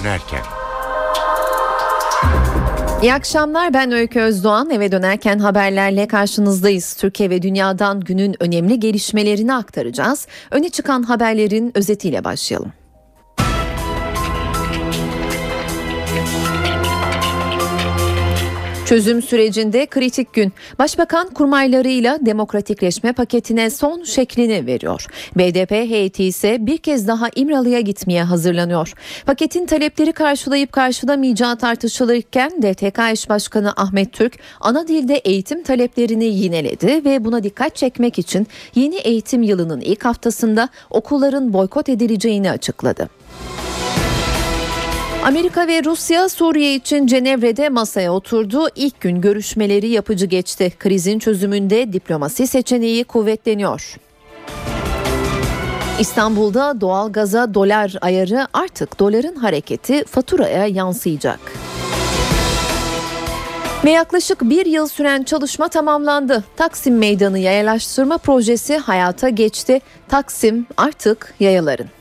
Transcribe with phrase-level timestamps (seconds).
[0.00, 0.40] dönerken.
[3.02, 6.94] İyi akşamlar ben Öykü Özdoğan eve dönerken haberlerle karşınızdayız.
[6.94, 10.26] Türkiye ve dünyadan günün önemli gelişmelerini aktaracağız.
[10.50, 12.72] Öne çıkan haberlerin özetiyle başlayalım.
[18.88, 20.52] Çözüm sürecinde kritik gün.
[20.78, 25.06] Başbakan kurmaylarıyla demokratikleşme paketine son şeklini veriyor.
[25.36, 28.92] BDP heyeti ise bir kez daha İmralı'ya gitmeye hazırlanıyor.
[29.26, 37.04] Paketin talepleri karşılayıp karşılamayacağı tartışılırken DTK eş başkanı Ahmet Türk ana dilde eğitim taleplerini yineledi
[37.04, 43.08] ve buna dikkat çekmek için yeni eğitim yılının ilk haftasında okulların boykot edileceğini açıkladı.
[45.28, 48.68] Amerika ve Rusya Suriye için Cenevre'de masaya oturdu.
[48.76, 50.72] İlk gün görüşmeleri yapıcı geçti.
[50.78, 53.96] Krizin çözümünde diplomasi seçeneği kuvvetleniyor.
[56.00, 61.40] İstanbul'da doğal gaza dolar ayarı artık doların hareketi faturaya yansıyacak.
[63.84, 66.44] Ve yaklaşık bir yıl süren çalışma tamamlandı.
[66.56, 69.80] Taksim Meydanı yayalaştırma projesi hayata geçti.
[70.08, 71.97] Taksim artık yayaların.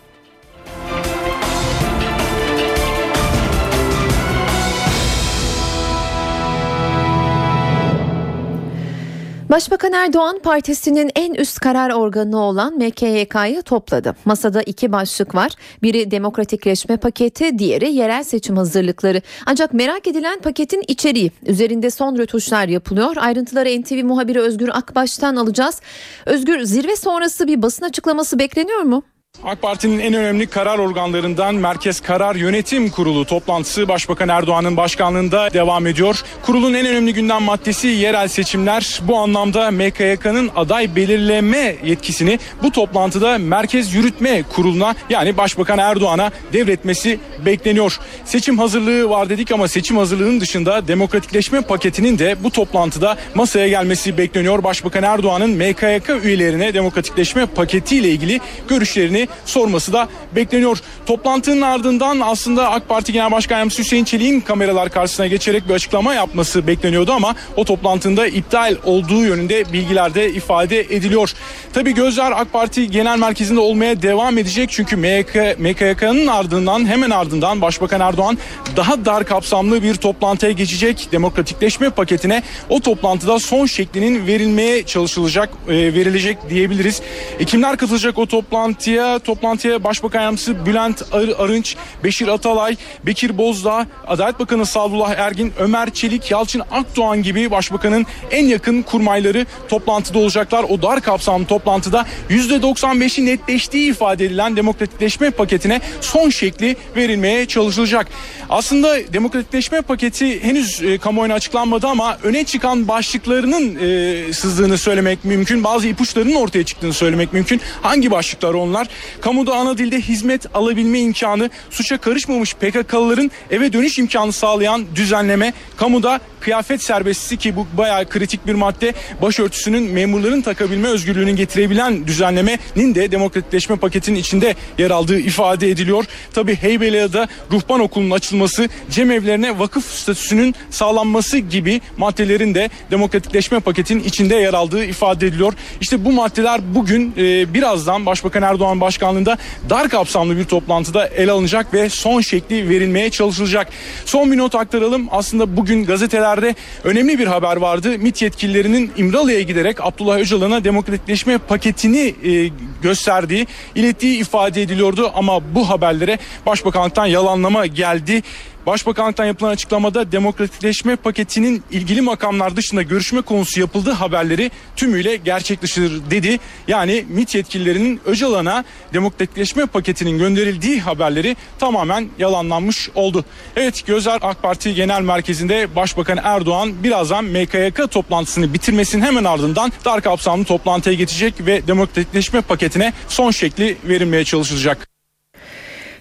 [9.50, 14.16] Başbakan Erdoğan partisinin en üst karar organı olan MKYK'yı topladı.
[14.26, 15.52] Masada iki başlık var.
[15.84, 19.22] Biri demokratikleşme paketi, diğeri yerel seçim hazırlıkları.
[19.45, 21.31] Ancak merak edilen paketin içeriği.
[21.45, 23.16] Üzerinde son rötuşlar yapılıyor.
[23.20, 25.81] Ayrıntıları NTV muhabiri Özgür Akbaş'tan alacağız.
[26.25, 29.03] Özgür zirve sonrası bir basın açıklaması bekleniyor mu?
[29.47, 35.88] AK Parti'nin en önemli karar organlarından Merkez Karar Yönetim Kurulu toplantısı Başbakan Erdoğan'ın başkanlığında devam
[35.88, 36.23] ediyor.
[36.45, 39.00] Kurulun en önemli gündem maddesi yerel seçimler.
[39.03, 47.19] Bu anlamda MKYK'nın aday belirleme yetkisini bu toplantıda Merkez Yürütme Kurulu'na yani Başbakan Erdoğan'a devretmesi
[47.46, 48.00] bekleniyor.
[48.25, 54.18] Seçim hazırlığı var dedik ama seçim hazırlığının dışında demokratikleşme paketinin de bu toplantıda masaya gelmesi
[54.18, 54.63] bekleniyor.
[54.63, 60.78] Başbakan Erdoğan'ın MKYK üyelerine demokratikleşme paketiyle ilgili görüşlerini sorması da bekleniyor.
[61.06, 66.14] Toplantının ardından aslında AK Parti Genel Başkan Yardımcısı Hüseyin Çelik'in kameralar karşısına geçerek bir açıklama
[66.14, 71.34] yapması bekleniyordu ama o toplantının da iptal olduğu yönünde bilgiler de ifade ediliyor.
[71.74, 77.62] Tabii gözler AK Parti Genel Merkezi'nde olmaya devam edecek çünkü MK, MKYK'nın ardından hemen ardından
[77.62, 78.38] Başbakan Erdoğan
[78.76, 81.08] daha dar kapsamlı bir toplantıya geçecek.
[81.12, 87.02] Demokratikleşme paketine o toplantıda son şeklinin verilmeye çalışılacak, e, verilecek diyebiliriz.
[87.40, 89.06] E, kimler katılacak o toplantıya?
[89.19, 95.94] Toplantıya Başbakan Yardımcısı Bülent Ar Arınç, Beşir Atalay, Bekir Bozdağ, Adalet Bakanı Sadullah Ergin, Ömer
[95.94, 100.63] Çelik, Yalçın Akdoğan gibi Başbakanın en yakın kurmayları toplantıda olacaklar.
[100.63, 108.07] O dar kapsamlı toplantıda %95'i netleştiği ifade edilen demokratikleşme paketine son şekli verilmeye çalışılacak.
[108.50, 115.63] Aslında demokratikleşme paketi henüz e, kamuoyuna açıklanmadı ama öne çıkan başlıklarının e, sızdığını söylemek mümkün.
[115.63, 117.62] Bazı ipuçlarının ortaya çıktığını söylemek mümkün.
[117.81, 118.88] Hangi başlıklar onlar?
[119.22, 126.19] Kamuda ana dilde hizmet alabilme imkanı, suça karışmamış PKK'lıların eve dönüş imkanı sağlayan düzenleme, kamuda
[126.40, 133.12] kıyafet serbestisi ki bu bayağı kritik bir madde başörtüsünün memurların takabilme özgürlüğünü getirebilen düzenlemenin de
[133.12, 136.06] demokratikleşme paketinin içinde yer aldığı ifade ediliyor.
[136.34, 144.35] Tabi Heybeliada'da ruhban okulunun açılması, cemevlerine vakıf statüsünün sağlanması gibi maddelerin de demokratikleşme paketinin içinde
[144.35, 145.53] yer aldığı ifade ediliyor.
[145.81, 149.38] İşte bu maddeler bugün e, birazdan Başbakan Erdoğan başkanlığında
[149.70, 153.68] dar kapsamlı bir toplantıda ele alınacak ve son şekli verilmeye çalışılacak.
[154.06, 155.08] Son bir not aktaralım.
[155.12, 157.97] Aslında bugün gazetelerde önemli bir haber vardı.
[157.97, 162.50] MİT yetkililerinin İmralı'ya giderek Abdullah Öcalan'a demokratikleşme paketini e,
[162.81, 168.24] gösterdiği, ilettiği ifade ediliyordu ama bu haberlere Başbakanlıktan yalanlama geldi.
[168.67, 176.11] Başbakanlıktan yapılan açıklamada demokratikleşme paketinin ilgili makamlar dışında görüşme konusu yapıldığı haberleri tümüyle gerçek dışıdır
[176.11, 176.40] dedi.
[176.67, 183.25] Yani MİT yetkililerinin Öcalan'a demokratikleşme paketinin gönderildiği haberleri tamamen yalanlanmış oldu.
[183.55, 190.02] Evet Gözler AK Parti Genel Merkezi'nde Başbakan Erdoğan birazdan MKYK toplantısını bitirmesinin hemen ardından dar
[190.02, 194.97] kapsamlı toplantıya geçecek ve demokratikleşme paketine son şekli verilmeye çalışılacak.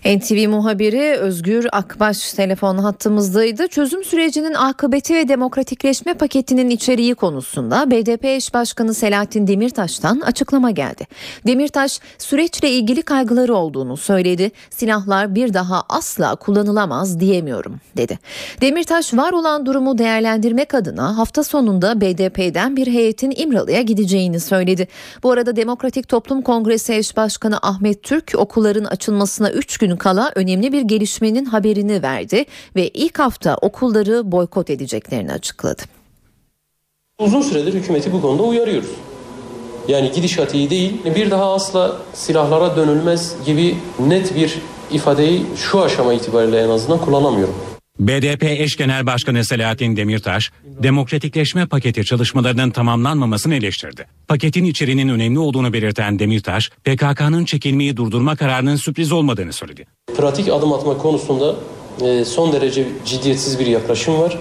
[0.06, 3.68] NTV muhabiri Özgür Akbaş telefon hattımızdaydı.
[3.68, 11.06] Çözüm sürecinin akıbeti ve demokratikleşme paketinin içeriği konusunda BDP eş başkanı Selahattin Demirtaş'tan açıklama geldi.
[11.46, 14.50] Demirtaş süreçle ilgili kaygıları olduğunu söyledi.
[14.70, 18.18] Silahlar bir daha asla kullanılamaz diyemiyorum dedi.
[18.60, 24.88] Demirtaş var olan durumu değerlendirmek adına hafta sonunda BDP'den bir heyetin İmralı'ya gideceğini söyledi.
[25.22, 30.72] Bu arada Demokratik Toplum Kongresi eş başkanı Ahmet Türk okulların açılmasına 3 gün kala önemli
[30.72, 32.44] bir gelişmenin haberini verdi
[32.76, 35.82] ve ilk hafta okulları boykot edeceklerini açıkladı.
[37.18, 38.90] Uzun süredir hükümeti bu konuda uyarıyoruz.
[39.88, 40.92] Yani gidişat iyi değil.
[41.16, 43.76] Bir daha asla silahlara dönülmez gibi
[44.06, 44.58] net bir
[44.90, 47.54] ifadeyi şu aşama itibariyle en azından kullanamıyorum.
[47.98, 54.06] BDP eş genel başkanı Selahattin Demirtaş, demokratikleşme paketi çalışmalarının tamamlanmamasını eleştirdi.
[54.28, 59.86] Paketin içeriğinin önemli olduğunu belirten Demirtaş, PKK'nın çekilmeyi durdurma kararının sürpriz olmadığını söyledi.
[60.16, 61.56] Pratik adım atma konusunda
[62.00, 64.38] e, son derece ciddiyetsiz bir yaklaşım var.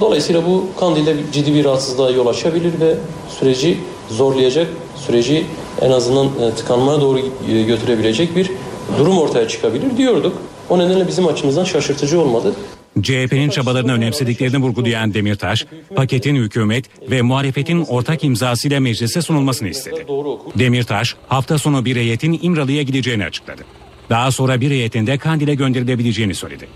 [0.00, 2.94] Dolayısıyla bu Kandil'de ciddi bir rahatsızlığa yol açabilir ve
[3.38, 3.78] süreci
[4.10, 4.68] zorlayacak,
[5.06, 5.46] süreci
[5.80, 8.50] en azından e, tıkanmaya doğru e, götürebilecek bir
[8.98, 10.36] durum ortaya çıkabilir diyorduk.
[10.68, 12.54] O nedenle bizim açımızdan şaşırtıcı olmadı.
[13.02, 20.06] CHP'nin çabalarını önemsediklerini vurgulayan Demirtaş, paketin hükümet ve muhalefetin ortak imzasıyla meclise sunulmasını istedi.
[20.58, 23.62] Demirtaş, hafta sonu bir heyetin İmralı'ya gideceğini açıkladı.
[24.10, 26.68] Daha sonra bir heyetin de Kandil'e gönderilebileceğini söyledi.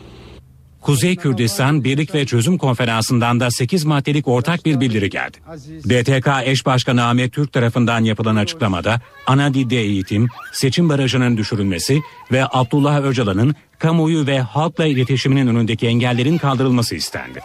[0.89, 5.37] Kuzey Kürdistan Birlik ve Çözüm Konferansı'ndan da 8 maddelik ortak bir bildiri geldi.
[5.85, 12.01] BTK eş başkanı Ahmet Türk tarafından yapılan açıklamada ana dilde eğitim, seçim barajının düşürülmesi
[12.33, 17.41] ve Abdullah Öcalan'ın kamuoyu ve halkla iletişiminin önündeki engellerin kaldırılması istendi.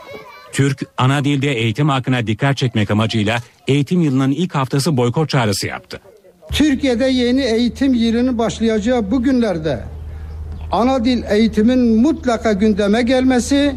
[0.54, 6.00] Türk, ana dilde eğitim hakkına dikkat çekmek amacıyla eğitim yılının ilk haftası boykot çağrısı yaptı.
[6.52, 9.84] Türkiye'de yeni eğitim yılının başlayacağı bu günlerde
[10.74, 13.76] ana dil eğitimin mutlaka gündeme gelmesi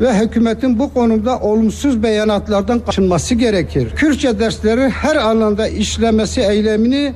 [0.00, 3.90] ve hükümetin bu konuda olumsuz beyanatlardan kaçınması gerekir.
[3.96, 7.12] Kürtçe dersleri her alanda işlemesi eylemini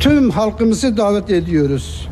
[0.00, 2.08] tüm halkımızı davet ediyoruz.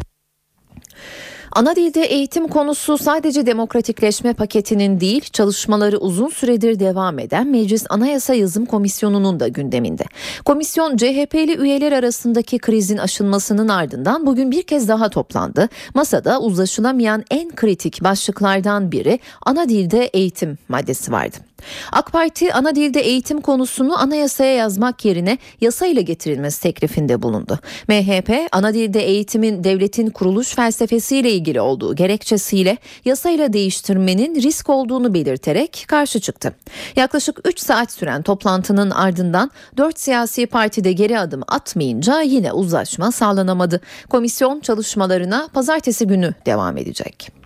[1.53, 8.35] Ana dilde eğitim konusu sadece demokratikleşme paketinin değil, çalışmaları uzun süredir devam eden Meclis Anayasa
[8.35, 10.05] Yazım Komisyonu'nun da gündeminde.
[10.45, 15.69] Komisyon CHP'li üyeler arasındaki krizin aşılmasının ardından bugün bir kez daha toplandı.
[15.95, 21.48] Masada uzlaşılamayan en kritik başlıklardan biri ana dilde eğitim maddesi vardı.
[21.93, 27.59] AK Parti ana dilde eğitim konusunu anayasaya yazmak yerine yasayla getirilmesi teklifinde bulundu.
[27.89, 35.85] MHP ana dilde eğitimin devletin kuruluş felsefesiyle ilgili olduğu gerekçesiyle yasayla değiştirmenin risk olduğunu belirterek
[35.89, 36.55] karşı çıktı.
[36.97, 43.13] Yaklaşık 3 saat süren toplantının ardından 4 siyasi parti de geri adım atmayınca yine uzlaşma
[43.13, 43.81] sağlanamadı.
[44.09, 47.38] Komisyon çalışmalarına pazartesi günü devam edecek.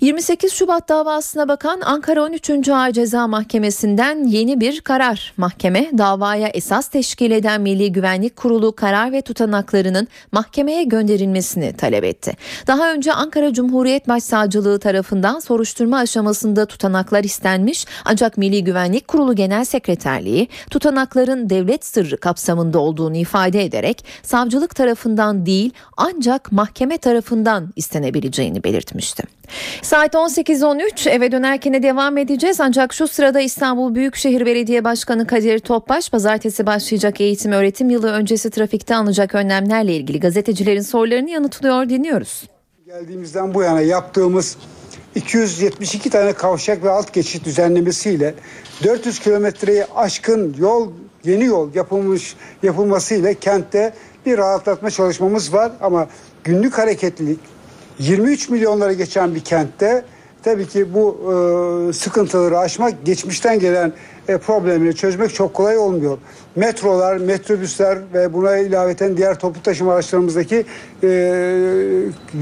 [0.00, 2.68] 28 Şubat davasına bakan Ankara 13.
[2.68, 5.32] Ağır Ceza Mahkemesi'nden yeni bir karar.
[5.36, 12.32] Mahkeme davaya esas teşkil eden Milli Güvenlik Kurulu karar ve tutanaklarının mahkemeye gönderilmesini talep etti.
[12.66, 19.64] Daha önce Ankara Cumhuriyet Başsavcılığı tarafından soruşturma aşamasında tutanaklar istenmiş ancak Milli Güvenlik Kurulu Genel
[19.64, 28.64] Sekreterliği tutanakların devlet sırrı kapsamında olduğunu ifade ederek savcılık tarafından değil ancak mahkeme tarafından istenebileceğini
[28.64, 29.38] belirtmişti.
[29.88, 36.10] Saat 18.13 eve dönerken devam edeceğiz ancak şu sırada İstanbul Büyükşehir Belediye Başkanı Kadir Topbaş
[36.10, 42.48] pazartesi başlayacak eğitim öğretim yılı öncesi trafikte alınacak önlemlerle ilgili gazetecilerin sorularını yanıtlıyor dinliyoruz.
[42.86, 44.56] Geldiğimizden bu yana yaptığımız
[45.14, 48.34] 272 tane kavşak ve alt geçit düzenlemesiyle
[48.84, 50.92] 400 kilometreyi aşkın yol
[51.24, 53.94] yeni yol yapılmış yapılmasıyla kentte
[54.26, 56.08] bir rahatlatma çalışmamız var ama
[56.44, 57.57] günlük hareketlilik
[57.98, 60.04] 23 milyonlara geçen bir kentte
[60.42, 61.18] tabii ki bu
[61.88, 63.92] e, sıkıntıları aşmak geçmişten gelen
[64.28, 66.18] e, problemini çözmek çok kolay olmuyor.
[66.56, 70.64] Metrolar, metrobüsler ve buna ilaveten diğer toplu taşıma araçlarımızdaki
[71.02, 71.08] e,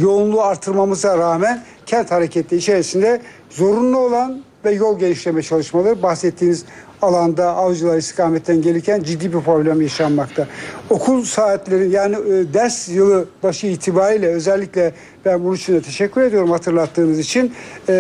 [0.01, 3.21] yoğunluğu artırmamıza rağmen kent hareketi içerisinde
[3.51, 6.65] zorunlu olan ve yol genişleme çalışmaları bahsettiğiniz
[7.07, 10.47] alanda avcılar istikametten gelirken ciddi bir problem yaşanmakta.
[10.91, 14.93] Okul saatleri yani e, ders yılı başı itibariyle özellikle
[15.25, 17.53] ben bunun için de teşekkür ediyorum hatırlattığınız için
[17.89, 17.95] e,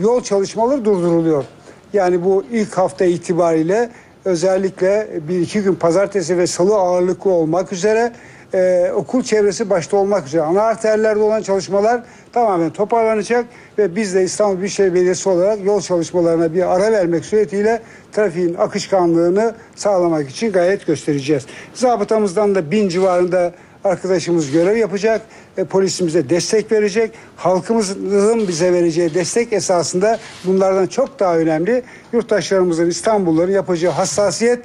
[0.00, 1.44] yol çalışmaları durduruluyor.
[1.92, 3.90] Yani bu ilk hafta itibariyle
[4.24, 8.12] özellikle bir iki gün pazartesi ve salı ağırlıklı olmak üzere
[8.54, 12.02] e, okul çevresi başta olmak üzere ana arterlerde olan çalışmalar
[12.32, 13.46] tamamen toparlanacak
[13.78, 17.82] ve biz de İstanbul Büyükşehir Belediyesi olarak yol çalışmalarına bir ara vermek suretiyle
[18.12, 21.46] trafiğin akışkanlığını sağlamak için gayet göstereceğiz.
[21.74, 23.52] Zabıtamızdan da bin civarında
[23.84, 25.20] arkadaşımız görev yapacak.
[25.56, 27.10] E, polisimize destek verecek.
[27.36, 31.82] Halkımızın bize vereceği destek esasında bunlardan çok daha önemli.
[32.12, 34.58] Yurttaşlarımızın İstanbulluların yapacağı hassasiyet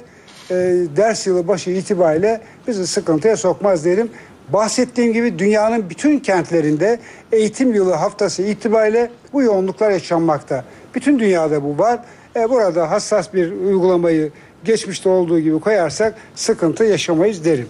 [0.50, 0.54] e,
[0.96, 4.10] ders yılı başı itibariyle bizi sıkıntıya sokmaz derim.
[4.48, 7.00] Bahsettiğim gibi dünyanın bütün kentlerinde
[7.32, 10.64] eğitim yılı haftası itibariyle bu yoğunluklar yaşanmakta.
[10.94, 12.00] Bütün dünyada bu var.
[12.36, 14.32] E, burada hassas bir uygulamayı
[14.64, 17.68] geçmişte olduğu gibi koyarsak sıkıntı yaşamayız derim.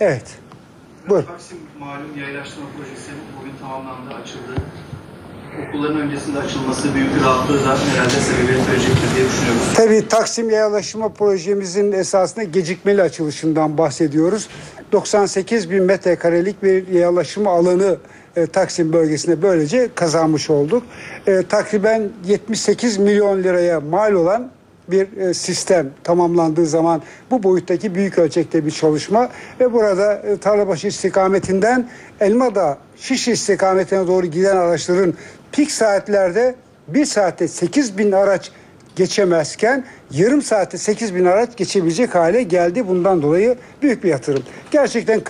[0.00, 0.24] Evet.
[1.08, 1.26] Buyur.
[1.26, 4.62] Taksim malum yaylaştırma projesi bugün tamamlandı, açıldı.
[5.64, 9.74] Okulların öncesinde açılması büyük bir rahatlığı da herhalde sebebiyet verecektir diye düşünüyoruz.
[9.74, 14.48] Tabii Taksim Yayalaşma projemizin esasında gecikmeli açılışından bahsediyoruz.
[14.92, 17.96] 98 bin metrekarelik bir yayalaşma alanı
[18.36, 20.82] e, Taksim bölgesinde böylece kazanmış olduk.
[21.26, 24.50] E, takriben 78 milyon liraya mal olan
[24.88, 29.28] bir e, sistem tamamlandığı zaman bu boyuttaki büyük ölçekte bir çalışma
[29.60, 31.88] ve burada e, Tarlabaşı istikametinden
[32.20, 35.14] Elmadağ Şişli istikametine doğru giden araçların
[35.56, 36.54] pik saatlerde
[36.88, 38.50] bir saatte 8 bin araç
[38.96, 42.88] geçemezken yarım saatte 8 bin araç geçebilecek hale geldi.
[42.88, 44.42] Bundan dolayı büyük bir yatırım.
[44.70, 45.20] Gerçekten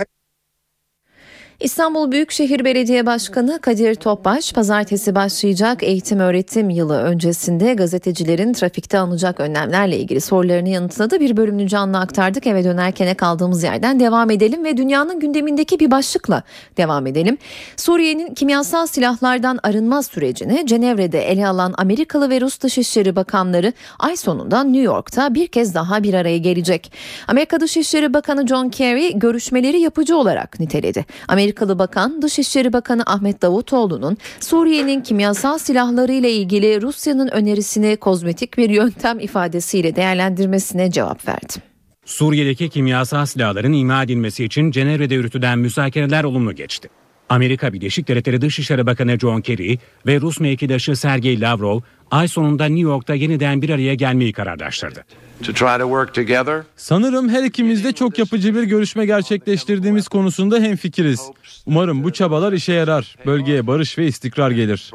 [1.60, 9.40] İstanbul Büyükşehir Belediye Başkanı Kadir Topbaş, pazartesi başlayacak eğitim öğretim yılı öncesinde gazetecilerin trafikte alınacak
[9.40, 11.20] önlemlerle ilgili sorularını yanıtladı.
[11.20, 12.46] Bir bölümünü canlı aktardık.
[12.46, 16.42] Eve dönerken kaldığımız yerden devam edelim ve dünyanın gündemindeki bir başlıkla
[16.76, 17.38] devam edelim.
[17.76, 24.64] Suriye'nin kimyasal silahlardan arınma sürecini Cenevre'de ele alan Amerikalı ve Rus Dışişleri Bakanları ay sonunda
[24.64, 26.92] New York'ta bir kez daha bir araya gelecek.
[27.28, 31.06] Amerika Dışişleri Bakanı John Kerry görüşmeleri yapıcı olarak niteledi.
[31.46, 38.70] Amerikalı Bakan Dışişleri Bakanı Ahmet Davutoğlu'nun Suriye'nin kimyasal silahları ile ilgili Rusya'nın önerisini kozmetik bir
[38.70, 41.52] yöntem ifadesiyle değerlendirmesine cevap verdi.
[42.04, 46.88] Suriye'deki kimyasal silahların imha edilmesi için Cenevre'de yürütülen müzakereler olumlu geçti.
[47.28, 51.80] Amerika Birleşik Devletleri Dışişleri Bakanı John Kerry ve Rus mevkidaşı Sergey Lavrov
[52.10, 55.04] ay sonunda New York'ta yeniden bir araya gelmeyi kararlaştırdı.
[55.42, 56.62] to try to work together.
[56.76, 61.20] Sanırım her ikimiz de çok yapıcı bir görüşme gerçekleştirdiğimiz konusunda hemfikiriz.
[61.66, 63.16] Umarım bu çabalar işe yarar.
[63.26, 64.90] Bölgeye barış ve istikrar gelir.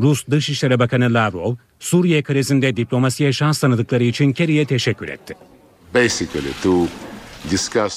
[0.00, 5.34] Rus Dışişleri Bakanı Lavrov, Suriye krizinde diplomasiye şans tanıdıkları için Kerry'e teşekkür etti.
[5.94, 6.86] Basically to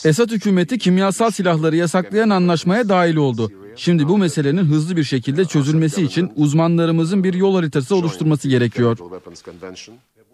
[0.06, 3.52] Esad hükümeti kimyasal silahları yasaklayan anlaşmaya dahil oldu.
[3.76, 8.98] Şimdi bu meselenin hızlı bir şekilde çözülmesi için uzmanlarımızın bir yol haritası oluşturması gerekiyor.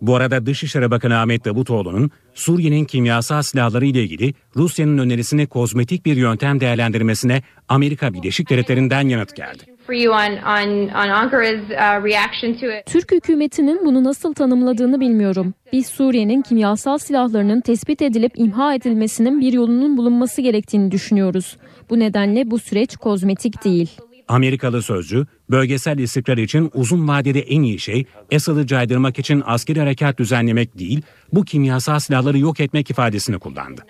[0.02, 6.18] Bu arada Dışişleri Bakanı Ahmet Davutoğlu'nun Suriye'nin kimyasal silahları ile ilgili Rusya'nın önerisini kozmetik bir
[6.18, 9.77] yöntem değerlendirmesine Amerika Birleşik Devletleri'nden yanıt geldi.
[9.88, 12.86] For you on on on Ankara's uh, reaction to it.
[12.86, 15.54] Türk hükümetinin bunu nasıl tanımladığını bilmiyorum.
[15.74, 21.58] Biz Suriye'nin kimyasal silahlarının tespit edilip imha edilmesinin bir yolunun bulunması gerektiğini düşünüyoruz.
[21.90, 23.90] Bu nedenle bu süreç kozmetik değil.
[24.28, 30.20] Amerikalı sözcü, bölgesel istikrar için uzun vadede en iyi şey Esad'ı caydırmak için askeri harekat
[30.20, 31.02] düzenlemek değil,
[31.34, 33.82] bu kimyasal silahları yok etmek ifadesini kullandı.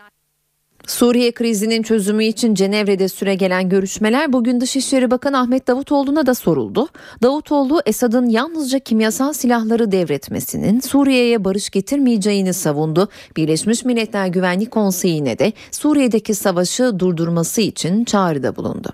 [0.88, 6.88] Suriye krizinin çözümü için Cenevre'de süre gelen görüşmeler bugün Dışişleri Bakanı Ahmet Davutoğlu'na da soruldu.
[7.24, 13.10] Davutoğlu Esad'ın yalnızca kimyasal silahları devretmesinin Suriye'ye barış getirmeyeceğini savundu.
[13.38, 18.94] Birleşmiş Milletler Güvenlik Konseyi'ne de Suriye'deki savaşı durdurması için çağrıda bulundu.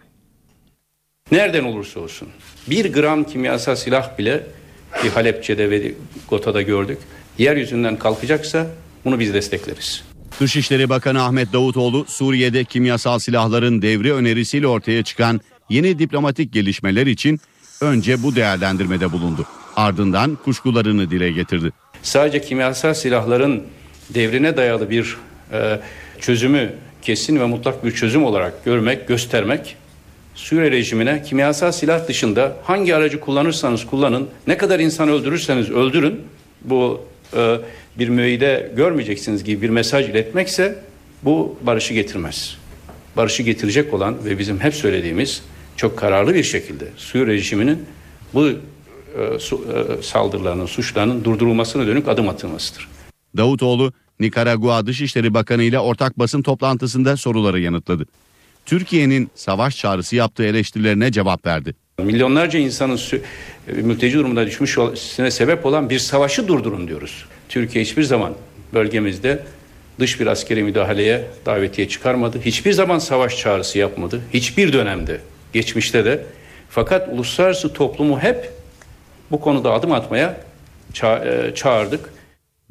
[1.32, 2.28] Nereden olursa olsun
[2.70, 4.44] bir gram kimyasal silah bile
[5.04, 5.94] bir Halepçe'de ve
[6.30, 6.98] Gota'da gördük.
[7.38, 8.68] Yeryüzünden kalkacaksa
[9.06, 10.13] bunu biz destekleriz.
[10.40, 17.40] Dışişleri Bakanı Ahmet Davutoğlu Suriye'de kimyasal silahların devri önerisiyle ortaya çıkan yeni diplomatik gelişmeler için
[17.82, 19.46] önce bu değerlendirmede bulundu.
[19.76, 21.72] Ardından kuşkularını dile getirdi.
[22.04, 23.64] Sadece kimyasal silahların
[24.10, 25.18] devrine dayalı bir
[25.52, 25.80] e,
[26.20, 29.76] çözümü kesin ve mutlak bir çözüm olarak görmek, göstermek
[30.36, 36.22] Suriye rejimine kimyasal silah dışında hangi aracı kullanırsanız kullanın, ne kadar insan öldürürseniz öldürün
[36.62, 37.58] bu e,
[38.00, 40.80] bir müeyyide görmeyeceksiniz gibi bir mesaj iletmekse
[41.24, 42.58] bu barışı getirmez.
[43.18, 45.44] Barışı getirecek olan ve bizim hep söylediğimiz
[45.78, 47.86] çok kararlı bir şekilde Suriye rejiminin
[48.34, 49.66] bu e, su,
[50.00, 52.90] e, saldırılarının, suçlarının durdurulmasına dönük adım atılmasıdır.
[53.38, 58.06] Davutoğlu Nikaragua Dışişleri Bakanı ile ortak basın toplantısında soruları yanıtladı.
[58.66, 61.76] Türkiye'nin savaş çağrısı yaptığı eleştirilerine cevap verdi.
[62.00, 63.00] Milyonlarca insanın
[63.68, 67.26] e, mülteci durumunda düşmüşsüne sebep olan bir savaşı durdurun diyoruz.
[67.54, 68.34] Türkiye hiçbir zaman
[68.74, 69.44] bölgemizde
[70.00, 72.40] dış bir askeri müdahaleye davetiye çıkarmadı.
[72.42, 74.22] Hiçbir zaman savaş çağrısı yapmadı.
[74.34, 75.22] Hiçbir dönemde,
[75.54, 76.26] geçmişte de.
[76.70, 78.52] Fakat uluslararası toplumu hep
[79.32, 80.42] bu konuda adım atmaya
[80.94, 82.10] ça- e, çağırdık.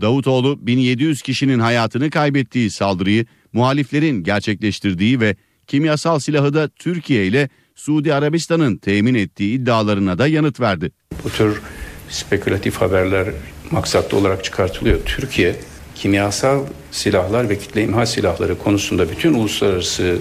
[0.00, 5.36] Davutoğlu 1700 kişinin hayatını kaybettiği saldırıyı muhaliflerin gerçekleştirdiği ve
[5.66, 10.90] kimyasal silahı da Türkiye ile Suudi Arabistan'ın temin ettiği iddialarına da yanıt verdi.
[11.24, 11.62] Bu tür
[12.08, 13.28] spekülatif haberler
[13.72, 14.98] maksatlı olarak çıkartılıyor.
[15.04, 15.56] Türkiye
[15.94, 16.60] kimyasal
[16.90, 20.18] silahlar ve kitle imha silahları konusunda bütün uluslararası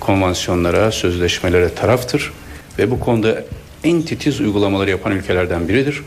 [0.00, 2.32] konvansiyonlara, sözleşmelere taraftır
[2.78, 3.44] ve bu konuda
[3.84, 6.02] en titiz uygulamaları yapan ülkelerden biridir.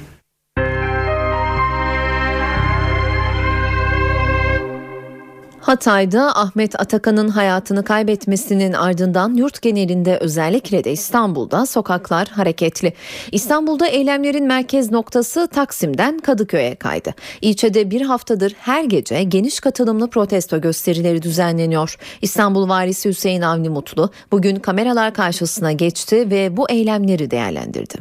[5.69, 12.93] Hatay'da Ahmet Atakan'ın hayatını kaybetmesinin ardından yurt genelinde özellikle de İstanbul'da sokaklar hareketli.
[13.31, 17.15] İstanbul'da eylemlerin merkez noktası Taksim'den Kadıköy'e kaydı.
[17.41, 21.97] İlçede bir haftadır her gece geniş katılımlı protesto gösterileri düzenleniyor.
[22.21, 27.95] İstanbul Valisi Hüseyin Avni Mutlu bugün kameralar karşısına geçti ve bu eylemleri değerlendirdi.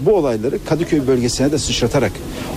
[0.00, 2.12] Bu olayları Kadıköy bölgesine de sıçratarak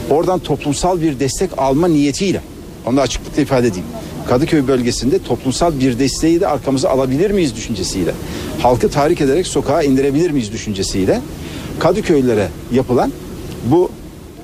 [0.09, 2.41] oradan toplumsal bir destek alma niyetiyle
[2.85, 3.85] onu da açıklıkla ifade edeyim.
[4.27, 8.11] Kadıköy bölgesinde toplumsal bir desteği de arkamıza alabilir miyiz düşüncesiyle,
[8.61, 11.21] halkı tahrik ederek sokağa indirebilir miyiz düşüncesiyle
[11.79, 13.11] Kadıköylülere yapılan
[13.65, 13.91] bu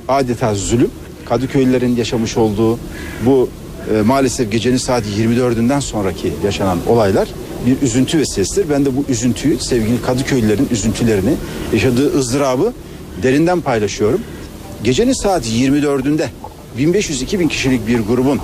[0.07, 0.91] adeta zulüm,
[1.25, 2.79] Kadıköylülerin yaşamış olduğu
[3.25, 3.49] bu
[3.93, 7.27] e, maalesef gecenin saat 24'ünden sonraki yaşanan olaylar
[7.65, 8.69] bir üzüntü vesilesidir.
[8.69, 11.33] Ben de bu üzüntüyü sevgili Kadıköylülerin üzüntülerini,
[11.73, 12.73] yaşadığı ızdırabı
[13.23, 14.21] derinden paylaşıyorum.
[14.83, 16.25] Gecenin saat 24'ünde
[16.77, 18.39] 1500-2000 kişilik bir grubun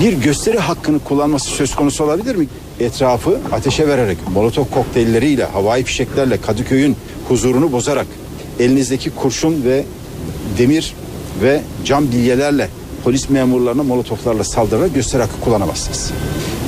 [0.00, 2.46] bir gösteri hakkını kullanması söz konusu olabilir mi?
[2.80, 6.96] Etrafı ateşe vererek, molotof kokteylleriyle, havai fişeklerle Kadıköy'ün
[7.28, 8.06] huzurunu bozarak
[8.60, 9.84] elinizdeki kurşun ve
[10.58, 10.94] demir
[11.42, 12.68] ve cam bilyelerle
[13.04, 16.12] polis memurlarına molotoflarla saldırarak gösteri hakkı kullanamazsınız.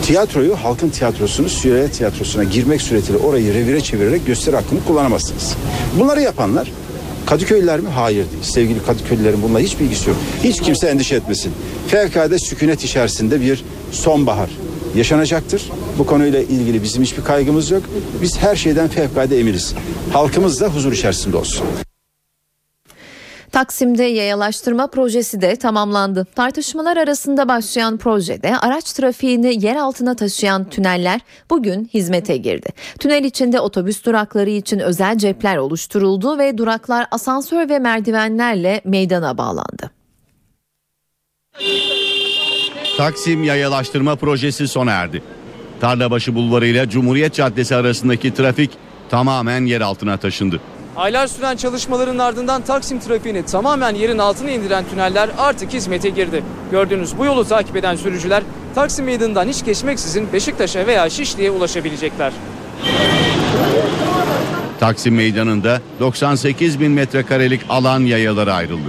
[0.02, 5.54] Tiyatroyu, halkın tiyatrosunu, Süreyya tiyatrosuna girmek suretiyle orayı revire çevirerek gösteri hakkını kullanamazsınız.
[5.99, 6.73] Bunları yapanlar
[7.26, 7.88] Kadıköylüler mi?
[7.88, 8.42] Hayır değil.
[8.42, 10.18] Sevgili Kadıköylülerin bununla hiç bilgisi yok.
[10.45, 11.52] Hiç kimse endişe etmesin.
[11.88, 14.50] Fevkalade sükunet içerisinde bir sonbahar
[14.97, 15.71] yaşanacaktır.
[15.99, 17.83] Bu konuyla ilgili bizim hiçbir kaygımız yok.
[18.23, 19.75] Biz her şeyden fevkalade eminiz.
[20.12, 21.66] Halkımız da huzur içerisinde olsun.
[23.56, 26.26] Taksim'de yayalaştırma projesi de tamamlandı.
[26.34, 31.20] Tartışmalar arasında başlayan projede araç trafiğini yer altına taşıyan tüneller
[31.50, 32.68] bugün hizmete girdi.
[32.98, 39.90] Tünel içinde otobüs durakları için özel cepler oluşturuldu ve duraklar asansör ve merdivenlerle meydana bağlandı.
[42.96, 45.22] Taksim yayalaştırma projesi sona erdi.
[45.81, 48.70] Tarlabaşı Bulvarı ile Cumhuriyet Caddesi arasındaki trafik
[49.09, 50.61] tamamen yer altına taşındı.
[50.96, 56.42] Aylar süren çalışmaların ardından Taksim trafiğini tamamen yerin altına indiren tüneller artık hizmete girdi.
[56.70, 58.42] Gördüğünüz bu yolu takip eden sürücüler
[58.74, 62.32] Taksim Meydanı'ndan hiç geçmeksizin Beşiktaş'a veya Şişli'ye ulaşabilecekler.
[64.80, 68.88] Taksim Meydanı'nda 98 bin metrekarelik alan yayalara ayrıldı.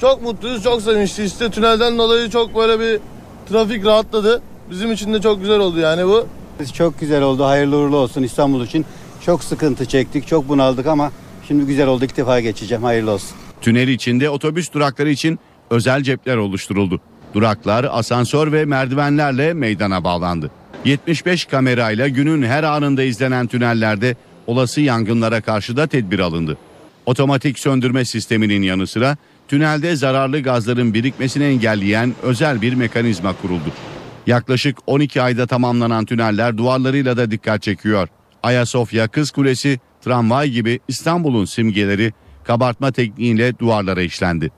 [0.00, 1.32] Çok mutluyuz, çok sevinçliyiz.
[1.32, 3.00] İşte tünelden dolayı çok böyle bir
[3.48, 4.42] trafik rahatladı.
[4.70, 6.26] Bizim için de çok güzel oldu yani bu.
[6.74, 7.44] Çok güzel oldu.
[7.44, 8.86] Hayırlı uğurlu olsun İstanbul için.
[9.26, 11.12] Çok sıkıntı çektik, çok bunaldık ama
[11.48, 12.04] şimdi güzel oldu.
[12.04, 12.84] İlk defa geçeceğim.
[12.84, 13.36] Hayırlı olsun.
[13.60, 15.38] Tünel içinde otobüs durakları için
[15.70, 17.00] özel cepler oluşturuldu.
[17.34, 20.50] Duraklar asansör ve merdivenlerle meydana bağlandı.
[20.84, 26.58] 75 kamerayla günün her anında izlenen tünellerde olası yangınlara karşı da tedbir alındı.
[27.06, 29.16] Otomatik söndürme sisteminin yanı sıra
[29.48, 33.72] tünelde zararlı gazların birikmesini engelleyen özel bir mekanizma kuruldu.
[34.26, 38.08] Yaklaşık 12 ayda tamamlanan tüneller duvarlarıyla da dikkat çekiyor.
[38.46, 42.12] Ayasofya, Kız Kulesi, tramvay gibi İstanbul'un simgeleri
[42.44, 44.50] kabartma tekniğiyle duvarlara işlendi.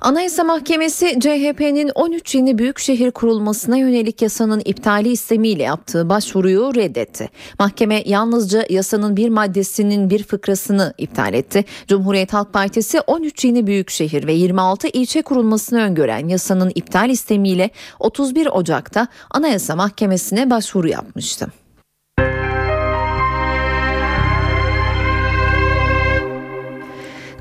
[0.00, 7.28] Anayasa Mahkemesi CHP'nin 13 yeni büyükşehir kurulmasına yönelik yasanın iptali istemiyle yaptığı başvuruyu reddetti.
[7.58, 11.64] Mahkeme yalnızca yasanın bir maddesinin bir fıkrasını iptal etti.
[11.88, 17.70] Cumhuriyet Halk Partisi 13 yeni büyükşehir ve 26 ilçe kurulmasını öngören yasanın iptal istemiyle
[18.00, 21.52] 31 Ocak'ta Anayasa Mahkemesi'ne başvuru yapmıştı.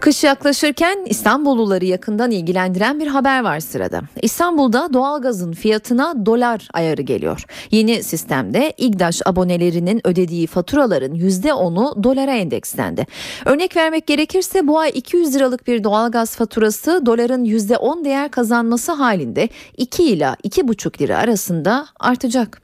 [0.05, 4.01] Kış yaklaşırken İstanbulluları yakından ilgilendiren bir haber var sırada.
[4.21, 7.45] İstanbul'da doğalgazın fiyatına dolar ayarı geliyor.
[7.71, 13.07] Yeni sistemde İGDAŞ abonelerinin ödediği faturaların %10'u dolara endekslendi.
[13.45, 19.49] Örnek vermek gerekirse bu ay 200 liralık bir doğalgaz faturası doların %10 değer kazanması halinde
[19.77, 22.61] 2 ila 2,5 lira arasında artacak.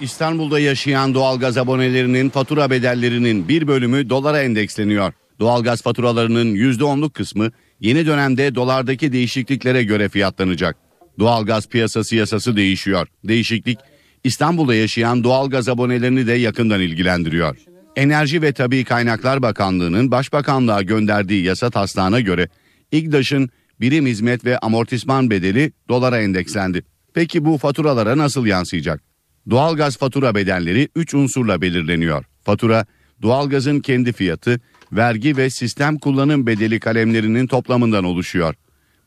[0.00, 5.12] İstanbul'da yaşayan doğalgaz abonelerinin fatura bedellerinin bir bölümü dolara endeksleniyor.
[5.40, 10.76] Doğalgaz faturalarının %10'luk kısmı yeni dönemde dolardaki değişikliklere göre fiyatlanacak.
[11.18, 13.08] Doğalgaz piyasası yasası değişiyor.
[13.24, 13.78] Değişiklik
[14.24, 17.56] İstanbul'da yaşayan doğalgaz abonelerini de yakından ilgilendiriyor.
[17.96, 22.48] Enerji ve Tabi Kaynaklar Bakanlığı'nın Başbakanlığa gönderdiği yasa taslağına göre
[22.92, 26.82] İGDAŞ'ın birim hizmet ve amortisman bedeli dolara endekslendi.
[27.14, 29.02] Peki bu faturalara nasıl yansıyacak?
[29.50, 32.24] Doğalgaz fatura bedelleri 3 unsurla belirleniyor.
[32.42, 32.86] Fatura,
[33.22, 34.60] doğalgazın kendi fiyatı,
[34.92, 38.54] vergi ve sistem kullanım bedeli kalemlerinin toplamından oluşuyor.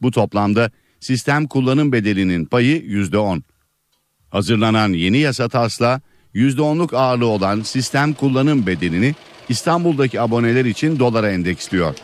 [0.01, 3.41] Bu toplamda sistem kullanım bedelinin payı %10.
[4.29, 6.01] Hazırlanan yeni yasa taslağı
[6.35, 9.15] %10'luk ağırlığı olan sistem kullanım bedelini
[9.49, 11.95] İstanbul'daki aboneler için dolara endeksliyor.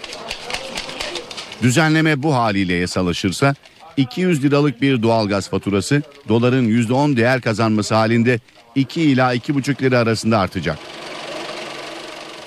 [1.62, 3.56] Düzenleme bu haliyle yasalaşırsa
[3.98, 8.40] 200 liralık bir doğalgaz faturası doların %10 değer kazanması halinde
[8.76, 10.78] 2 ila 2,5 lira arasında artacak.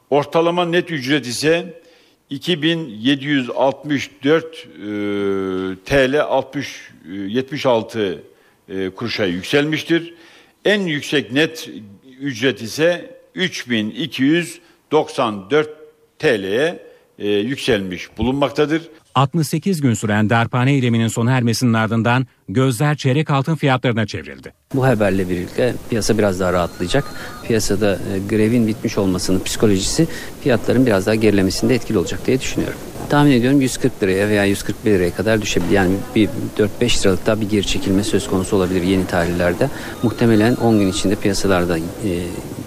[0.10, 1.82] Ortalama net ücret ise
[2.30, 4.48] 2764 e,
[5.86, 8.24] TL 60 e, 76
[8.70, 10.14] e, kuruşa yükselmiştir.
[10.66, 11.70] En yüksek net
[12.20, 15.70] ücret ise 3294
[16.20, 16.86] TL'ye
[17.20, 18.82] e, yükselmiş bulunmaktadır.
[19.16, 24.54] 68 gün süren darphane eyleminin sona ermesinin ardından gözler çeyrek altın fiyatlarına çevrildi.
[24.76, 27.06] Bu haberle birlikte piyasa biraz daha rahatlayacak.
[27.48, 30.08] Piyasada e, grevin bitmiş olmasının psikolojisi
[30.44, 32.78] fiyatların biraz daha gerilemesinde etkili olacak diye düşünüyorum.
[33.10, 35.72] Tahmin ediyorum 140 liraya veya 141 liraya kadar düşebilir.
[35.72, 36.30] Yani bir
[36.82, 39.70] 4-5 liralık daha bir geri çekilme söz konusu olabilir yeni tarihlerde.
[40.04, 41.82] Muhtemelen 10 gün içinde piyasalarda e,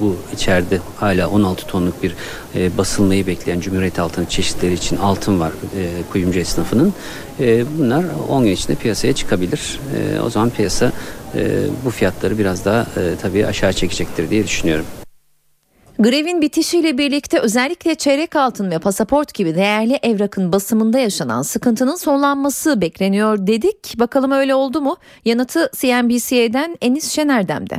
[0.00, 2.14] bu içeride hala 16 tonluk bir
[2.54, 6.92] e, basılmayı bekleyen Cumhuriyet altını çeşitleri için altın var e, kuyumcu esnafının.
[7.40, 9.67] E, bunlar 10 gün içinde piyasaya çıkabilir.
[9.96, 10.92] E, o zaman piyasa
[11.34, 11.40] e,
[11.84, 14.86] bu fiyatları biraz daha e, tabii aşağı çekecektir diye düşünüyorum.
[15.98, 22.80] Grevin bitişiyle birlikte özellikle çeyrek altın ve pasaport gibi değerli evrakın basımında yaşanan sıkıntının sonlanması
[22.80, 23.94] bekleniyor dedik.
[23.98, 24.96] Bakalım öyle oldu mu?
[25.24, 27.74] Yanıtı CNBC'den Enis Şener'demde.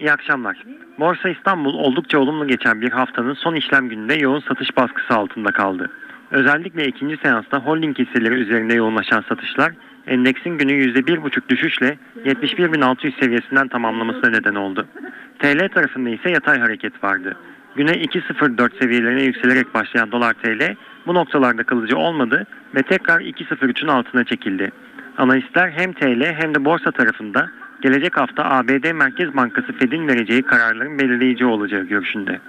[0.00, 0.64] İyi akşamlar.
[0.98, 5.90] Borsa İstanbul oldukça olumlu geçen bir haftanın son işlem gününde yoğun satış baskısı altında kaldı.
[6.30, 9.72] Özellikle ikinci seansta holding hisseleri üzerinde yoğunlaşan satışlar
[10.06, 14.86] endeksin günü %1,5 düşüşle 71.600 seviyesinden tamamlamasına neden oldu.
[15.38, 17.36] TL tarafında ise yatay hareket vardı.
[17.76, 20.74] Güne 2.04 seviyelerine yükselerek başlayan dolar TL
[21.06, 24.72] bu noktalarda kalıcı olmadı ve tekrar 2.03'ün altına çekildi.
[25.18, 27.50] Analistler hem TL hem de borsa tarafında
[27.82, 32.40] gelecek hafta ABD Merkez Bankası Fed'in vereceği kararların belirleyici olacağı görüşünde.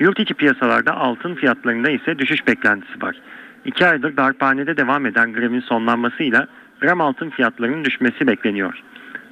[0.00, 3.16] Yurt içi piyasalarda altın fiyatlarında ise düşüş beklentisi var.
[3.64, 6.46] İki aydır darphanede devam eden grevin sonlanmasıyla
[6.80, 8.82] gram altın fiyatlarının düşmesi bekleniyor.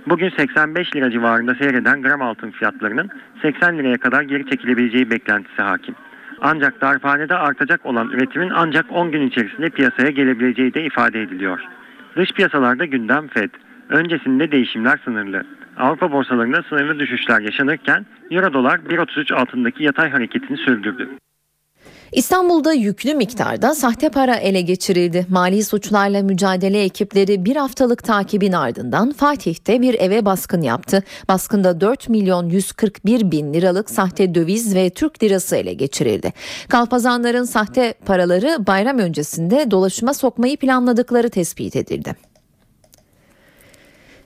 [0.06, 3.10] Bugün 85 lira civarında seyreden gram altın fiyatlarının
[3.42, 5.94] 80 liraya kadar geri çekilebileceği beklentisi hakim.
[6.40, 11.60] Ancak darphanede artacak olan üretimin ancak 10 gün içerisinde piyasaya gelebileceği de ifade ediliyor.
[12.16, 13.50] Dış piyasalarda gündem FED.
[13.88, 15.44] Öncesinde değişimler sınırlı.
[15.76, 21.08] Avrupa borsalarında sınırlı düşüşler yaşanırken Euro dolar 1.33 altındaki yatay hareketini sürdürdü.
[22.12, 25.26] İstanbul'da yüklü miktarda sahte para ele geçirildi.
[25.28, 31.02] Mali suçlarla mücadele ekipleri bir haftalık takibin ardından Fatih'te bir eve baskın yaptı.
[31.28, 36.32] Baskında 4 milyon 141 bin liralık sahte döviz ve Türk lirası ele geçirildi.
[36.68, 42.31] Kalpazanların sahte paraları bayram öncesinde dolaşıma sokmayı planladıkları tespit edildi.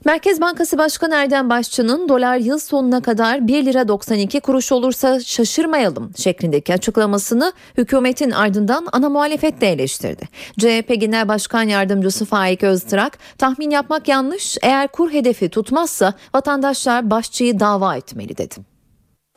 [0.06, 6.12] Merkez Bankası Başkanı Erdem Başçı'nın dolar yıl sonuna kadar 1 lira 92 kuruş olursa şaşırmayalım
[6.16, 10.28] şeklindeki açıklamasını hükümetin ardından ana muhalefet de eleştirdi.
[10.58, 17.60] CHP Genel Başkan Yardımcısı Faik Öztrak tahmin yapmak yanlış eğer kur hedefi tutmazsa vatandaşlar Başçı'yı
[17.60, 18.54] dava etmeli dedi.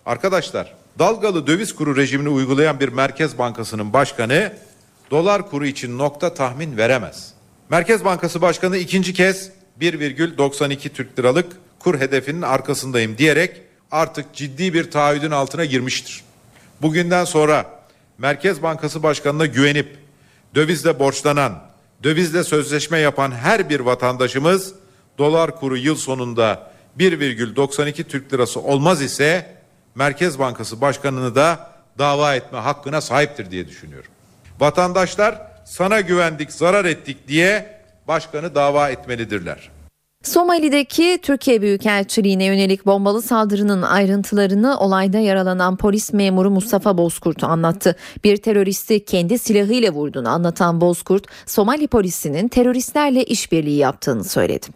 [0.06, 4.52] Arkadaşlar dalgalı döviz kuru rejimini uygulayan bir Merkez Bankası'nın başkanı
[5.12, 7.34] dolar kuru için nokta tahmin veremez.
[7.70, 13.62] Merkez Bankası Başkanı ikinci kez 1,92 Türk liralık kur hedefinin arkasındayım diyerek
[13.92, 16.24] artık ciddi bir taahhüdün altına girmiştir.
[16.82, 17.66] Bugünden sonra
[18.18, 19.98] Merkez Bankası Başkanı'na güvenip
[20.56, 21.62] dövizle borçlanan,
[22.04, 24.74] dövizle sözleşme yapan her bir vatandaşımız
[25.18, 29.56] dolar kuru yıl sonunda 1,92 Türk lirası olmaz ise
[29.96, 34.12] Merkez Bankası Başkanı'nı da dava etme hakkına sahiptir diye düşünüyorum.
[34.60, 37.79] Vatandaşlar sana güvendik, zarar ettik diye
[38.10, 39.70] başkanı dava etmelidirler.
[40.24, 47.96] Somali'deki Türkiye Büyükelçiliğine yönelik bombalı saldırının ayrıntılarını olayda yaralanan polis memuru Mustafa Bozkurt anlattı.
[48.24, 54.68] Bir teröristi kendi silahıyla vurduğunu anlatan Bozkurt, Somali polisinin teröristlerle işbirliği yaptığını söyledi.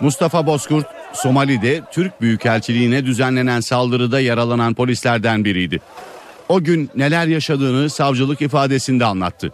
[0.00, 5.80] Mustafa Bozkurt, Somali'de Türk Büyükelçiliğine düzenlenen saldırıda yaralanan polislerden biriydi.
[6.48, 9.52] O gün neler yaşadığını savcılık ifadesinde anlattı.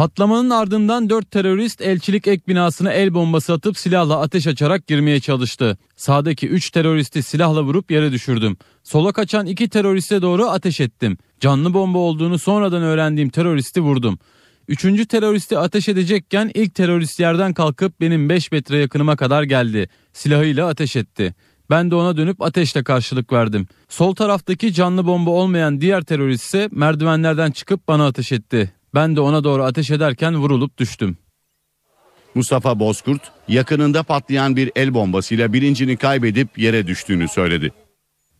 [0.00, 5.78] Patlamanın ardından 4 terörist elçilik ek binasına el bombası atıp silahla ateş açarak girmeye çalıştı.
[5.96, 8.56] Sağdaki 3 teröristi silahla vurup yere düşürdüm.
[8.82, 11.18] Sola kaçan 2 teröriste doğru ateş ettim.
[11.40, 14.18] Canlı bomba olduğunu sonradan öğrendiğim teröristi vurdum.
[14.68, 19.88] Üçüncü teröristi ateş edecekken ilk terörist yerden kalkıp benim 5 metre yakınıma kadar geldi.
[20.12, 21.34] Silahıyla ateş etti.
[21.70, 23.66] Ben de ona dönüp ateşle karşılık verdim.
[23.88, 28.79] Sol taraftaki canlı bomba olmayan diğer terörist ise merdivenlerden çıkıp bana ateş etti.
[28.94, 31.18] Ben de ona doğru ateş ederken vurulup düştüm.
[32.34, 37.72] Mustafa Bozkurt yakınında patlayan bir el bombasıyla bilincini kaybedip yere düştüğünü söyledi.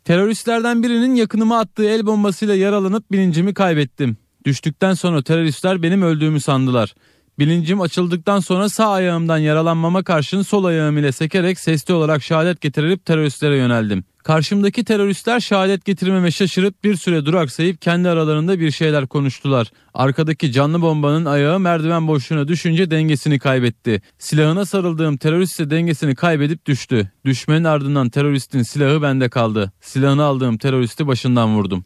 [0.05, 4.17] Teröristlerden birinin yakınıma attığı el bombasıyla yaralanıp bilincimi kaybettim.
[4.45, 6.95] Düştükten sonra teröristler benim öldüğümü sandılar.
[7.41, 13.05] Bilincim açıldıktan sonra sağ ayağımdan yaralanmama karşın sol ayağım ile sekerek sesli olarak şehadet getirilip
[13.05, 14.05] teröristlere yöneldim.
[14.23, 19.71] Karşımdaki teröristler şehadet getirmeme şaşırıp bir süre duraksayıp kendi aralarında bir şeyler konuştular.
[19.95, 24.03] Arkadaki canlı bombanın ayağı merdiven boşluğuna düşünce dengesini kaybetti.
[24.19, 27.11] Silahına sarıldığım terörist ise dengesini kaybedip düştü.
[27.25, 29.73] Düşmenin ardından teröristin silahı bende kaldı.
[29.81, 31.85] Silahını aldığım teröristi başından vurdum.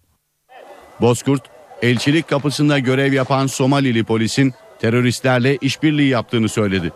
[1.01, 1.43] Bozkurt,
[1.83, 6.93] elçilik kapısında görev yapan Somalili polisin teröristlerle işbirliği yaptığını söyledi.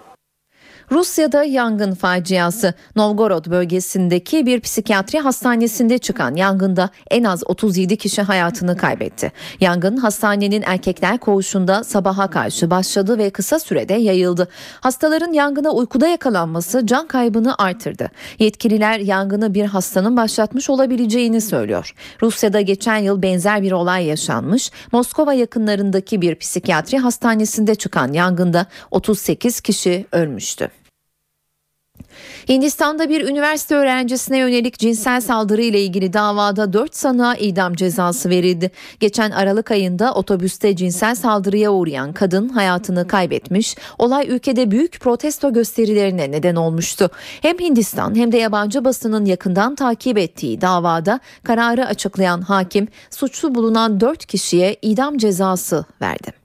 [0.92, 2.74] Rusya'da yangın faciası.
[2.96, 9.32] Novgorod bölgesindeki bir psikiyatri hastanesinde çıkan yangında en az 37 kişi hayatını kaybetti.
[9.60, 14.48] Yangın hastanenin erkekler koğuşunda sabaha karşı başladı ve kısa sürede yayıldı.
[14.80, 18.10] Hastaların yangına uykuda yakalanması can kaybını artırdı.
[18.38, 21.94] Yetkililer yangını bir hastanın başlatmış olabileceğini söylüyor.
[22.22, 24.70] Rusya'da geçen yıl benzer bir olay yaşanmış.
[24.92, 30.70] Moskova yakınlarındaki bir psikiyatri hastanesinde çıkan yangında 38 kişi ölmüştü.
[32.48, 38.70] Hindistan'da bir üniversite öğrencisine yönelik cinsel saldırı ile ilgili davada 4 sanığa idam cezası verildi.
[39.00, 43.76] Geçen Aralık ayında otobüste cinsel saldırıya uğrayan kadın hayatını kaybetmiş.
[43.98, 47.10] Olay ülkede büyük protesto gösterilerine neden olmuştu.
[47.42, 54.00] Hem Hindistan hem de yabancı basının yakından takip ettiği davada kararı açıklayan hakim suçlu bulunan
[54.00, 56.37] 4 kişiye idam cezası verdi.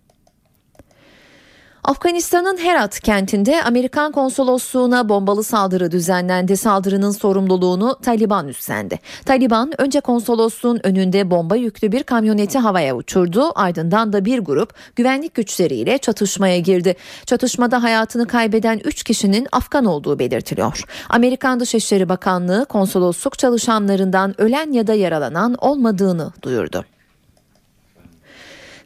[1.83, 6.57] Afganistan'ın Herat kentinde Amerikan konsolosluğuna bombalı saldırı düzenlendi.
[6.57, 8.99] Saldırının sorumluluğunu Taliban üstlendi.
[9.25, 13.51] Taliban önce konsolosluğun önünde bomba yüklü bir kamyoneti havaya uçurdu.
[13.55, 16.95] Ardından da bir grup güvenlik güçleriyle çatışmaya girdi.
[17.25, 20.83] Çatışmada hayatını kaybeden 3 kişinin Afgan olduğu belirtiliyor.
[21.09, 26.85] Amerikan Dışişleri Bakanlığı konsolosluk çalışanlarından ölen ya da yaralanan olmadığını duyurdu.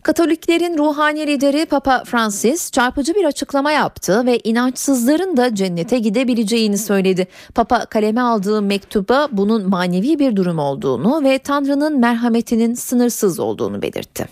[0.04, 7.28] Katoliklerin ruhani lideri Papa Francis çarpıcı bir açıklama yaptı ve inançsızların da cennete gidebileceğini söyledi.
[7.56, 14.26] Papa kaleme aldığı mektuba bunun manevi bir durum olduğunu ve Tanrı'nın merhametinin sınırsız olduğunu belirtti.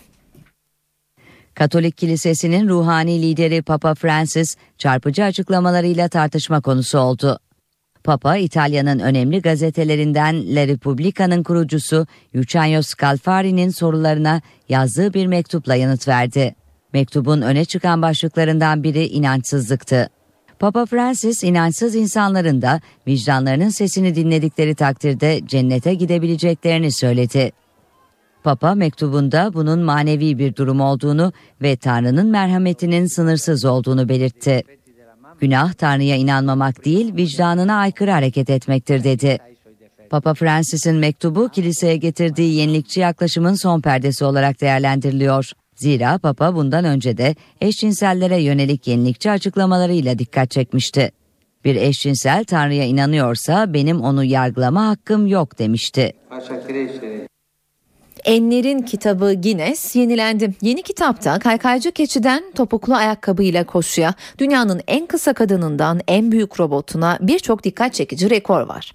[1.54, 7.38] Katolik Kilisesi'nin ruhani lideri Papa Francis çarpıcı açıklamalarıyla tartışma konusu oldu.
[8.06, 16.54] Papa, İtalya'nın önemli gazetelerinden La Repubblica'nın kurucusu Luciano Scalfari'nin sorularına yazdığı bir mektupla yanıt verdi.
[16.92, 20.08] Mektubun öne çıkan başlıklarından biri inançsızlıktı.
[20.58, 27.52] Papa Francis inançsız insanların da vicdanlarının sesini dinledikleri takdirde cennete gidebileceklerini söyledi.
[28.44, 34.62] Papa mektubunda bunun manevi bir durum olduğunu ve Tanrı'nın merhametinin sınırsız olduğunu belirtti.
[35.40, 39.38] Günah Tanrı'ya inanmamak değil, vicdanına aykırı hareket etmektir dedi.
[40.10, 45.52] Papa Francis'in mektubu kiliseye getirdiği yenilikçi yaklaşımın son perdesi olarak değerlendiriliyor.
[45.74, 51.10] Zira Papa bundan önce de eşcinsellere yönelik yenilikçi açıklamalarıyla dikkat çekmişti.
[51.64, 56.12] Bir eşcinsel Tanrı'ya inanıyorsa benim onu yargılama hakkım yok demişti.
[58.26, 60.54] Enler'in kitabı Guinness yenilendi.
[60.62, 67.64] Yeni kitapta kaykaycı keçiden topuklu ayakkabıyla koşuya, dünyanın en kısa kadınından en büyük robotuna birçok
[67.64, 68.94] dikkat çekici rekor var.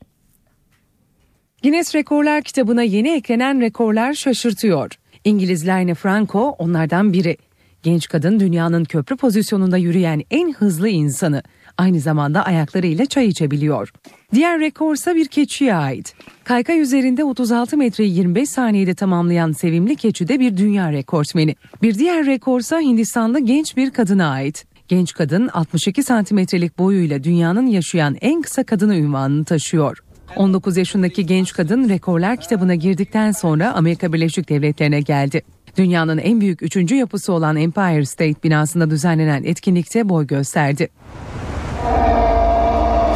[1.63, 4.91] Guinness Rekorlar kitabına yeni eklenen rekorlar şaşırtıyor.
[5.23, 7.37] İngiliz Line Franco onlardan biri.
[7.83, 11.43] Genç kadın dünyanın köprü pozisyonunda yürüyen en hızlı insanı.
[11.81, 13.93] Aynı zamanda ayaklarıyla çay içebiliyor.
[14.33, 16.15] Diğer rekorsa bir keçiye ait.
[16.43, 21.55] Kaykay üzerinde 36 metreyi 25 saniyede tamamlayan sevimli keçi de bir dünya rekortmeni.
[21.81, 24.65] Bir diğer rekorsa Hindistanlı genç bir kadına ait.
[24.87, 29.97] Genç kadın 62 santimetrelik boyuyla dünyanın yaşayan en kısa kadını ünvanını taşıyor.
[30.35, 35.41] 19 yaşındaki genç kadın rekorlar kitabına girdikten sonra Amerika Birleşik Devletleri'ne geldi.
[35.77, 40.89] Dünyanın en büyük üçüncü yapısı olan Empire State binasında düzenlenen etkinlikte boy gösterdi.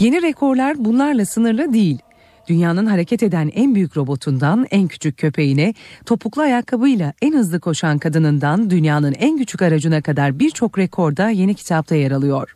[0.01, 1.99] Yeni rekorlar bunlarla sınırlı değil.
[2.47, 5.73] Dünyanın hareket eden en büyük robotundan en küçük köpeğine,
[6.06, 11.95] topuklu ayakkabıyla en hızlı koşan kadınından dünyanın en küçük aracına kadar birçok rekorda yeni kitapta
[11.95, 12.56] yer alıyor.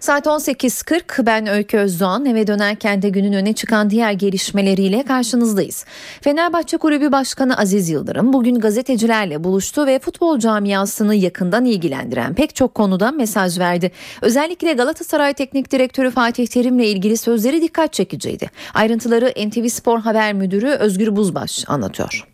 [0.00, 5.86] Saat 18.40 ben Öykü Özdoğan eve dönerken de günün öne çıkan diğer gelişmeleriyle karşınızdayız.
[6.22, 12.74] Fenerbahçe Kulübü Başkanı Aziz Yıldırım bugün gazetecilerle buluştu ve futbol camiasını yakından ilgilendiren pek çok
[12.74, 13.90] konuda mesaj verdi.
[14.22, 18.46] Özellikle Galatasaray Teknik Direktörü Fatih Terim'le ilgili sözleri dikkat çekiciydi.
[18.74, 22.26] Ayrıntıları NTV Spor Haber Müdürü Özgür Buzbaş anlatıyor.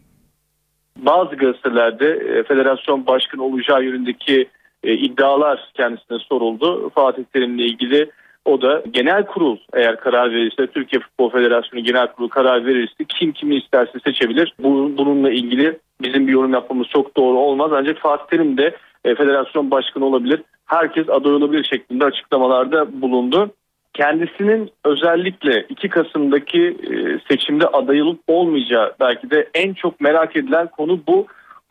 [0.96, 4.48] Bazı gazetelerde e, federasyon başkanı olacağı yönündeki
[4.84, 6.90] e, iddialar kendisine soruldu.
[6.94, 8.10] Fatih Terim'le ilgili
[8.44, 13.32] o da genel kurul eğer karar verirse Türkiye Futbol Federasyonu genel kurulu karar verirse kim
[13.32, 14.54] kimi isterse seçebilir.
[14.58, 17.70] Bu, bununla ilgili bizim bir yorum yapmamız çok doğru olmaz.
[17.74, 20.42] Ancak Fatih Terim de e, federasyon başkanı olabilir.
[20.66, 23.50] Herkes aday olabilir şeklinde açıklamalarda bulundu.
[23.94, 30.66] Kendisinin özellikle 2 Kasım'daki e, seçimde aday olup olmayacağı belki de en çok merak edilen
[30.66, 31.26] konu bu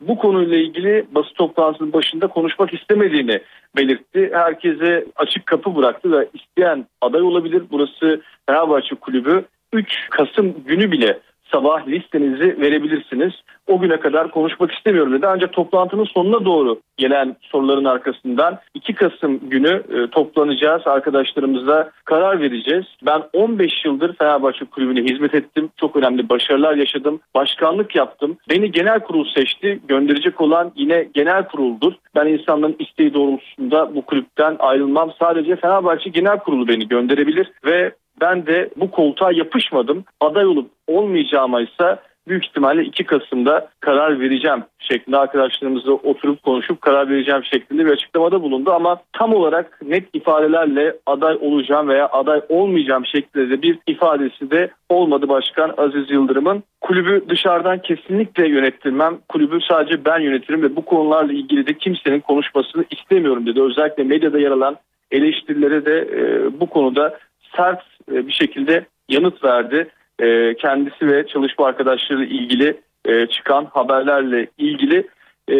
[0.08, 3.40] bu konuyla ilgili basın toplantısının başında konuşmak istemediğini
[3.76, 4.30] belirtti.
[4.32, 7.62] Herkese açık kapı bıraktı ve isteyen aday olabilir.
[7.70, 11.18] Burası Fenerbahçe Kulübü 3 Kasım günü bile
[11.52, 13.32] sabah listenizi verebilirsiniz.
[13.66, 15.26] O güne kadar konuşmak istemiyorum dedi.
[15.26, 20.86] Ancak toplantının sonuna doğru gelen soruların arkasından 2 Kasım günü e, toplanacağız.
[20.86, 22.84] Arkadaşlarımızla karar vereceğiz.
[23.06, 25.70] Ben 15 yıldır Fenerbahçe Kulübü'ne hizmet ettim.
[25.76, 27.20] Çok önemli başarılar yaşadım.
[27.34, 28.36] Başkanlık yaptım.
[28.50, 29.80] Beni genel kurul seçti.
[29.88, 31.92] Gönderecek olan yine genel kuruldur.
[32.14, 35.12] Ben insanların isteği doğrultusunda bu kulüpten ayrılmam.
[35.18, 40.04] Sadece Fenerbahçe Genel Kurulu beni gönderebilir ve ben de bu koltuğa yapışmadım.
[40.20, 47.10] Aday olup olmayacağıma ise büyük ihtimalle 2 Kasım'da karar vereceğim şeklinde arkadaşlarımızla oturup konuşup karar
[47.10, 53.06] vereceğim şeklinde bir açıklamada bulundu ama tam olarak net ifadelerle aday olacağım veya aday olmayacağım
[53.06, 56.62] şeklinde de bir ifadesi de olmadı Başkan Aziz Yıldırım'ın.
[56.80, 59.18] Kulübü dışarıdan kesinlikle yönettirmem.
[59.28, 63.62] Kulübü sadece ben yönetirim ve bu konularla ilgili de kimsenin konuşmasını istemiyorum dedi.
[63.62, 64.76] Özellikle medyada yer alan
[65.10, 67.18] eleştirilere de e, bu konuda
[67.56, 67.82] sert
[68.12, 69.88] e, bir şekilde yanıt verdi.
[70.22, 75.08] E, kendisi ve çalışma arkadaşları ilgili e, çıkan haberlerle ilgili
[75.48, 75.56] e,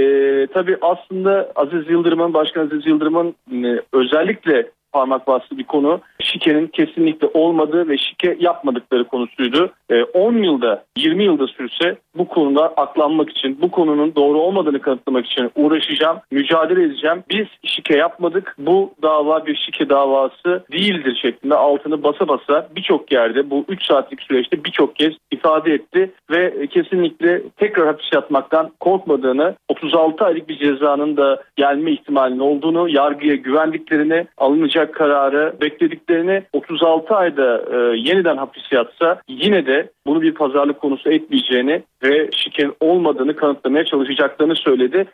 [0.47, 7.27] tabii aslında Aziz Yıldırım'ın, Başkan Aziz Yıldırım'ın e, özellikle parmak bastığı bir konu şikenin kesinlikle
[7.27, 9.73] olmadığı ve şike yapmadıkları konusuydu.
[10.15, 15.27] 10 ee, yılda 20 yılda sürse bu konuda aklanmak için bu konunun doğru olmadığını kanıtlamak
[15.27, 17.23] için uğraşacağım, mücadele edeceğim.
[17.31, 18.55] Biz şike yapmadık.
[18.59, 24.23] Bu dava bir şike davası değildir şeklinde altını basa basa birçok yerde bu 3 saatlik
[24.23, 31.17] süreçte birçok kez ifade etti ve kesinlikle tekrar hapis yatmaktan korkmadığını, 36 aylık bir cezanın
[31.17, 39.21] da gelme ihtimalinin olduğunu, yargıya güvendiklerini, alınacak kararı beklediklerini 36 ayda e, yeniden hapis yatsa
[39.29, 45.07] yine de bunu bir pazarlık konusu etmeyeceğini ve şikenin olmadığını kanıtlamaya çalışacaklarını söyledi.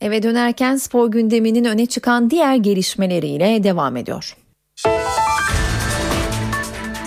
[0.00, 4.36] Eve dönerken spor gündeminin öne çıkan diğer gelişmeleriyle devam ediyor.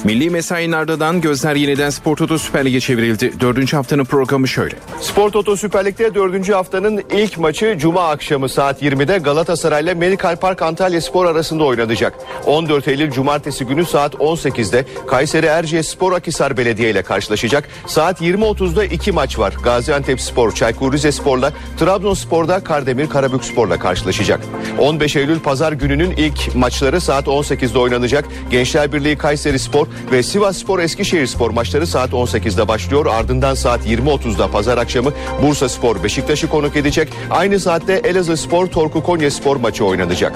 [0.08, 3.40] Milli mesainin ardından gözler yeniden Spor Toto Süper Lig'e çevrildi.
[3.40, 4.76] Dördüncü haftanın programı şöyle.
[5.02, 10.36] Spor Toto Süper Lig'de dördüncü haftanın ilk maçı Cuma akşamı saat 20'de Galatasaray ile Medikal
[10.36, 12.14] Park Antalya Spor arasında oynanacak.
[12.46, 17.70] 14 Eylül Cumartesi günü saat 18'de Kayseri Erciyes Spor Akisar Belediye ile karşılaşacak.
[17.88, 19.54] Saat 20.30'da iki maç var.
[19.64, 24.40] Gaziantep Spor Çaykur Rizespor'la Trabzonspor'da Kardemir Karabük Spor'la karşılaşacak.
[24.80, 28.26] 15 Eylül Pazar gününün ilk maçları saat 18'de oynanacak.
[28.52, 33.06] Gençler Birliği Kayseri Spor ve Sivas Spor Eskişehir Spor maçları saat 18'de başlıyor.
[33.06, 37.10] Ardından saat 20.30'da pazar akşamı Bursa Spor Beşiktaş'ı konuk edecek.
[37.30, 40.34] Aynı saatte Elazığ Spor Torku Konya Spor maçı oynanacak.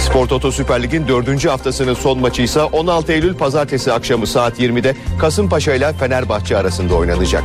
[0.00, 4.94] Spor Toto Süper Lig'in dördüncü haftasının son maçı ise 16 Eylül pazartesi akşamı saat 20'de
[5.20, 7.44] Kasımpaşa ile Fenerbahçe arasında oynanacak.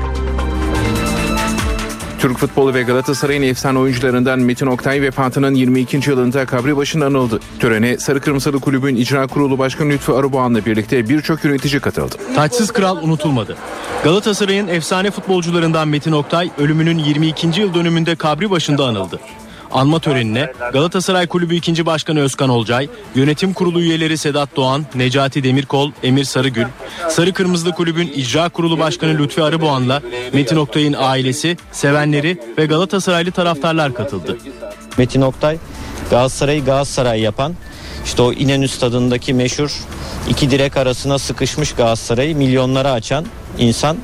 [2.20, 6.10] Türk futbolu ve Galatasaray'ın efsane oyuncularından Metin Oktay vefatının 22.
[6.10, 7.40] yılında kabri başında anıldı.
[7.60, 12.16] Törene Sarı Kırmızılı Kulübün İcra Kurulu Başkanı Lütfü Arıboğan'la birlikte birçok yönetici katıldı.
[12.36, 13.58] Taçsız kral unutulmadı.
[14.04, 17.62] Galatasaray'ın efsane futbolcularından Metin Oktay ölümünün 22.
[17.62, 19.20] yıl dönümünde kabri başında anıldı.
[19.72, 21.86] Anma törenine Galatasaray Kulübü 2.
[21.86, 26.66] Başkanı Özkan Olcay, Yönetim Kurulu üyeleri Sedat Doğan, Necati Demirkol, Emir Sarıgül,
[27.10, 30.02] Sarı Kırmızılı Kulübün İcra Kurulu Başkanı Lütfi Arıboğan'la
[30.34, 34.38] Metin Oktay'ın ailesi, sevenleri ve Galatasaraylı taraftarlar katıldı.
[34.98, 35.58] Metin Oktay
[36.10, 37.54] Galatasaray'ı Galatasaray yapan
[38.06, 39.72] işte o İnönü stadındaki meşhur
[40.30, 43.26] iki direk arasına sıkışmış Galatasaray'ı milyonlara açan
[43.58, 43.98] insan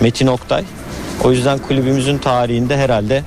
[0.00, 0.64] Metin Oktay.
[1.24, 3.24] O yüzden kulübümüzün tarihinde herhalde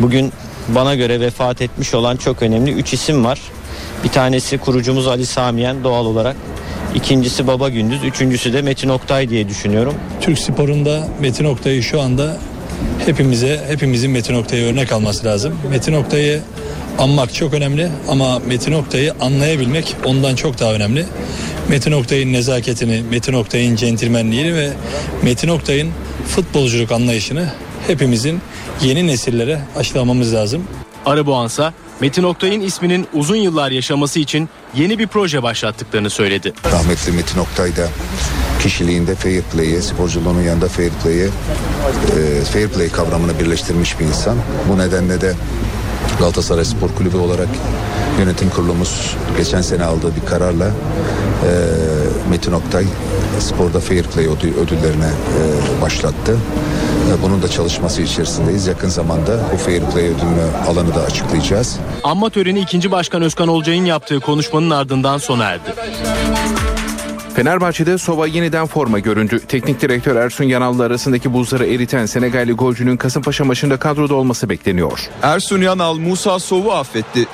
[0.00, 0.32] bugün
[0.68, 3.40] bana göre vefat etmiş olan çok önemli 3 isim var.
[4.04, 6.36] Bir tanesi kurucumuz Ali Samiyen doğal olarak.
[6.94, 9.94] İkincisi Baba Gündüz, üçüncüsü de Metin Oktay diye düşünüyorum.
[10.20, 12.36] Türk sporunda Metin Oktay'ı şu anda
[13.06, 15.58] hepimize, hepimizin Metin Oktay'a örnek alması lazım.
[15.70, 16.40] Metin Oktay'ı
[16.98, 21.04] anmak çok önemli ama Metin Oktay'ı anlayabilmek ondan çok daha önemli.
[21.68, 24.70] Metin Oktay'ın nezaketini, Metin Oktay'ın centilmenliğini ve
[25.22, 25.90] Metin Oktay'ın
[26.26, 27.48] futbolculuk anlayışını
[27.86, 28.40] hepimizin
[28.82, 30.62] yeni nesillere aşılamamız lazım.
[31.06, 36.52] Arıboğansa Metin Oktay'ın isminin uzun yıllar yaşaması için yeni bir proje başlattıklarını söyledi.
[36.72, 37.88] Rahmetli Metin Oktay da
[38.62, 44.36] kişiliğinde fair play'i, sporculuğunun yanında fair play'i, e, fair play kavramını birleştirmiş bir insan.
[44.68, 45.34] Bu nedenle de
[46.18, 47.48] Galatasaray Spor Kulübü olarak
[48.18, 50.70] yönetim kurulumuz geçen sene aldığı bir kararla e,
[52.30, 52.84] Metin Oktay
[53.40, 56.36] sporda fair play ödü- ödüllerine e, başlattı.
[57.10, 58.66] E, bunun da çalışması içerisindeyiz.
[58.66, 61.78] Yakın zamanda bu fair play ödülünü alanı da açıklayacağız.
[62.04, 62.90] Anma töreni 2.
[62.90, 65.74] Başkan Özkan Olcay'ın yaptığı konuşmanın ardından sona erdi.
[67.34, 69.40] Fenerbahçe'de Sova yeniden forma göründü.
[69.48, 75.10] Teknik direktör Ersun Yanal'la arasındaki buzları eriten Senegalli golcünün Kasımpaşa maçında kadroda olması bekleniyor.
[75.22, 77.26] Ersun Yanal Musa Sov'u affetti.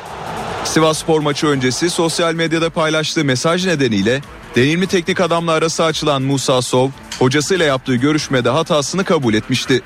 [0.64, 4.20] Sivas Spor maçı öncesi sosyal medyada paylaştığı mesaj nedeniyle
[4.58, 9.82] deneyimli teknik adamla arası açılan Musa Sov, hocasıyla yaptığı görüşmede hatasını kabul etmişti.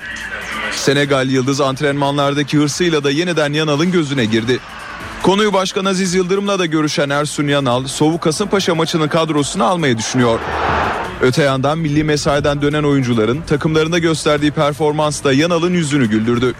[0.71, 4.59] Senegal Yıldız antrenmanlardaki hırsıyla da yeniden Yanal'ın gözüne girdi.
[5.23, 10.39] Konuyu Başkan Aziz Yıldırım'la da görüşen Ersun Yanal, Sov'u Kasımpaşa maçının kadrosuna almayı düşünüyor.
[11.21, 16.53] Öte yandan milli mesaiden dönen oyuncuların takımlarında gösterdiği performans da Yanal'ın yüzünü güldürdü.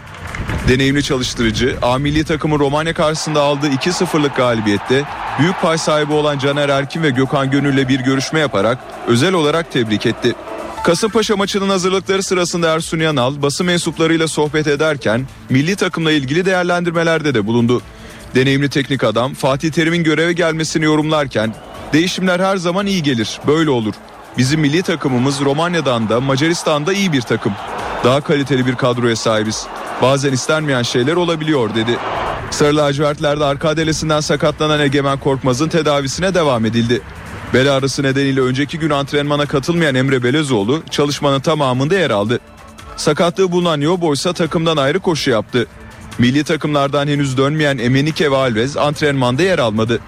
[0.68, 5.04] Deneyimli çalıştırıcı A milli takımın Romanya karşısında aldığı 2-0'lık galibiyette
[5.40, 10.06] büyük pay sahibi olan Caner Erkin ve Gökhan Gönül'le bir görüşme yaparak özel olarak tebrik
[10.06, 10.36] etti.
[10.84, 17.48] Kasımpaşa maçının hazırlıkları sırasında Ersun Yanal basın mensuplarıyla sohbet ederken milli takımla ilgili değerlendirmelerde de
[17.48, 17.82] bulundu.
[18.36, 21.56] Deneyimli teknik adam Fatih Terim'in göreve gelmesini yorumlarken
[21.94, 23.94] değişimler her zaman iyi gelir, böyle olur.
[24.38, 27.54] Bizim milli takımımız Romanya'dan da Macaristan'da iyi bir takım.
[28.04, 29.68] Daha kaliteli bir kadroya sahibiz.
[30.02, 31.98] Bazen istenmeyen şeyler olabiliyor dedi.
[32.52, 37.02] Sarı lacivertlerde arka adelesinden sakatlanan Egemen Korkmaz'ın tedavisine devam edildi.
[37.54, 42.40] Bel ağrısı nedeniyle önceki gün antrenmana katılmayan Emre Belezoğlu çalışmanın tamamında yer aldı.
[42.98, 45.68] Sakatlığı bulunan Yobo ise takımdan ayrı koşu yaptı.
[46.20, 50.00] Milli takımlardan henüz dönmeyen Emenike ve Alves antrenmanda yer almadı.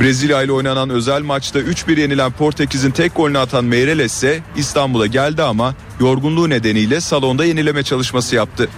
[0.00, 5.42] Brezilya ile oynanan özel maçta 3-1 yenilen Portekiz'in tek golünü atan Meireles ise İstanbul'a geldi
[5.42, 8.68] ama yorgunluğu nedeniyle salonda yenileme çalışması yaptı.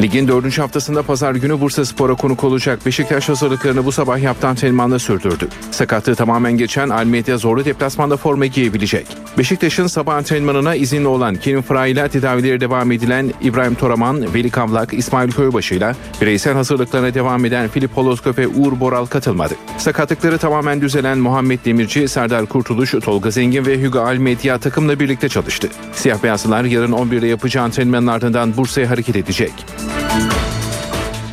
[0.00, 4.98] Ligin dördüncü haftasında pazar günü Bursa Spor'a konuk olacak Beşiktaş hazırlıklarını bu sabah yaptığı antrenmanla
[4.98, 5.48] sürdürdü.
[5.70, 9.06] Sakatlığı tamamen geçen Almeida zorlu deplasmanda forma giyebilecek.
[9.38, 14.94] Beşiktaş'ın sabah antrenmanına izinli olan Kerim Fıra ile tedavileri devam edilen İbrahim Toraman, Veli Kavlak,
[14.94, 19.54] İsmail Köybaşı ile bireysel hazırlıklarına devam eden Filip Holoskop ve Uğur Boral katılmadı.
[19.78, 25.68] Sakatlıkları tamamen düzelen Muhammed Demirci, Serdar Kurtuluş, Tolga Zengin ve Hugo Almeida takımla birlikte çalıştı.
[25.92, 29.52] Siyah beyazlılar yarın 11'de yapacağı antrenmanın ardından Bursa'ya hareket edecek.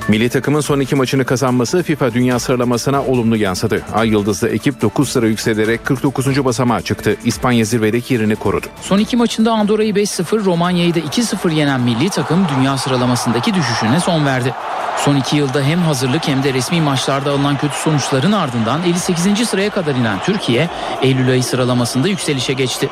[0.10, 3.82] Milli takımın son iki maçını kazanması FIFA Dünya sıralamasına olumlu yansıdı.
[3.94, 6.46] Ay Yıldızlı ekip 9 sıra yükselerek 49.
[6.46, 7.16] basamağa çıktı.
[7.26, 8.66] İspanya zirvedeki yerini korudu.
[8.82, 14.26] Son iki maçında Andorra'yı 5-0, Romanya'yı da 2-0 yenen milli takım dünya sıralamasındaki düşüşüne son
[14.26, 14.54] verdi.
[14.98, 19.50] Son iki yılda hem hazırlık hem de resmi maçlarda alınan kötü sonuçların ardından 58.
[19.50, 20.70] sıraya kadar inen Türkiye,
[21.02, 22.90] Eylül ayı sıralamasında yükselişe geçti.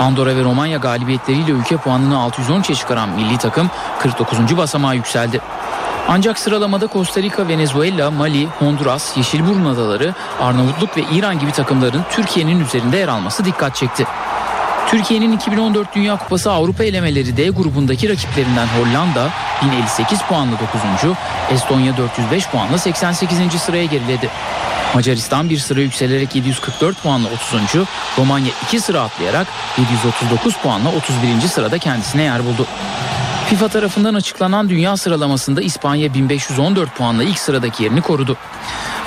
[0.00, 4.56] Andorra ve Romanya galibiyetleriyle ülke puanını 613'e çıkaran milli takım 49.
[4.56, 5.40] basamağa yükseldi.
[6.08, 12.60] Ancak sıralamada Costa Rica, Venezuela, Mali, Honduras, Yeşilburun Adaları, Arnavutluk ve İran gibi takımların Türkiye'nin
[12.60, 14.06] üzerinde yer alması dikkat çekti.
[14.90, 19.30] Türkiye'nin 2014 Dünya Kupası Avrupa elemeleri D grubundaki rakiplerinden Hollanda
[19.62, 20.56] 1058 puanla
[21.02, 21.16] 9.
[21.50, 23.60] Estonya 405 puanla 88.
[23.60, 24.30] sıraya geriledi.
[24.94, 27.86] Macaristan bir sıra yükselerek 744 puanla 30.
[28.18, 29.46] Romanya 2 sıra atlayarak
[29.78, 31.48] 739 puanla 31.
[31.48, 32.66] sırada kendisine yer buldu.
[33.52, 38.36] FIFA tarafından açıklanan dünya sıralamasında İspanya 1514 puanla ilk sıradaki yerini korudu.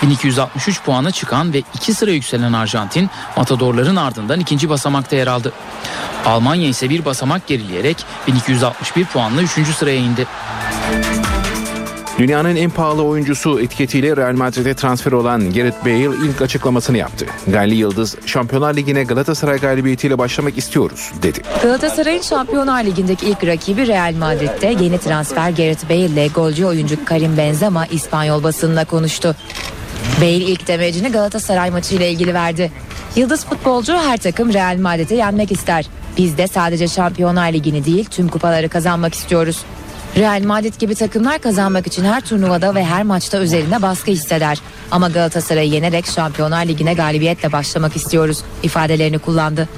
[0.04, 5.54] 1263 puana çıkan ve 2 sıra yükselen Arjantin Matadorların ardından ikinci basamakta yer aldı.
[6.26, 9.50] Almanya ise bir basamak gerileyerek 1261 puanla 3.
[9.52, 10.28] sıraya indi.
[12.18, 17.26] Dünyanın en pahalı oyuncusu etiketiyle Real Madrid'e transfer olan Gareth Bale ilk açıklamasını yaptı.
[17.48, 21.42] Galli Yıldız, Şampiyonlar Ligi'ne Galatasaray galibiyetiyle başlamak istiyoruz dedi.
[21.62, 27.38] Galatasaray'ın Şampiyonlar Ligi'ndeki ilk rakibi Real Madrid'de yeni transfer Gareth Bale ile golcü oyuncu Karim
[27.38, 29.36] Benzema İspanyol basınına konuştu.
[30.18, 32.72] Bale ilk demecini Galatasaray maçıyla ilgili verdi.
[33.16, 35.86] Yıldız futbolcu her takım Real Madrid'i yenmek ister.
[36.18, 39.66] Biz de sadece Şampiyonlar Ligi'ni değil tüm kupaları kazanmak istiyoruz.
[40.18, 44.62] Real Madrid gibi takımlar kazanmak için her turnuvada ve her maçta üzerine baskı hisseder.
[44.92, 49.70] Ama Galatasaray'ı yenerek Şampiyonlar Ligi'ne galibiyetle başlamak istiyoruz ifadelerini kullandı.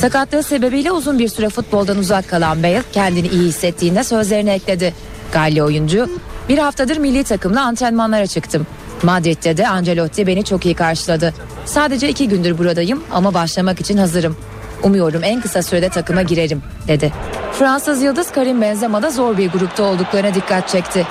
[0.00, 4.94] Sakatlığı sebebiyle uzun bir süre futboldan uzak kalan Bale kendini iyi hissettiğinde sözlerini ekledi.
[5.32, 6.08] Galli oyuncu
[6.48, 8.66] bir haftadır milli takımla antrenmanlara çıktım.
[9.02, 11.34] Madrid'de de Ancelotti beni çok iyi karşıladı.
[11.66, 14.36] Sadece iki gündür buradayım ama başlamak için hazırım.
[14.82, 17.12] Umuyorum en kısa sürede takıma girerim dedi.
[17.52, 21.06] Fransız yıldız Karim Benzema da zor bir grupta olduklarına dikkat çekti.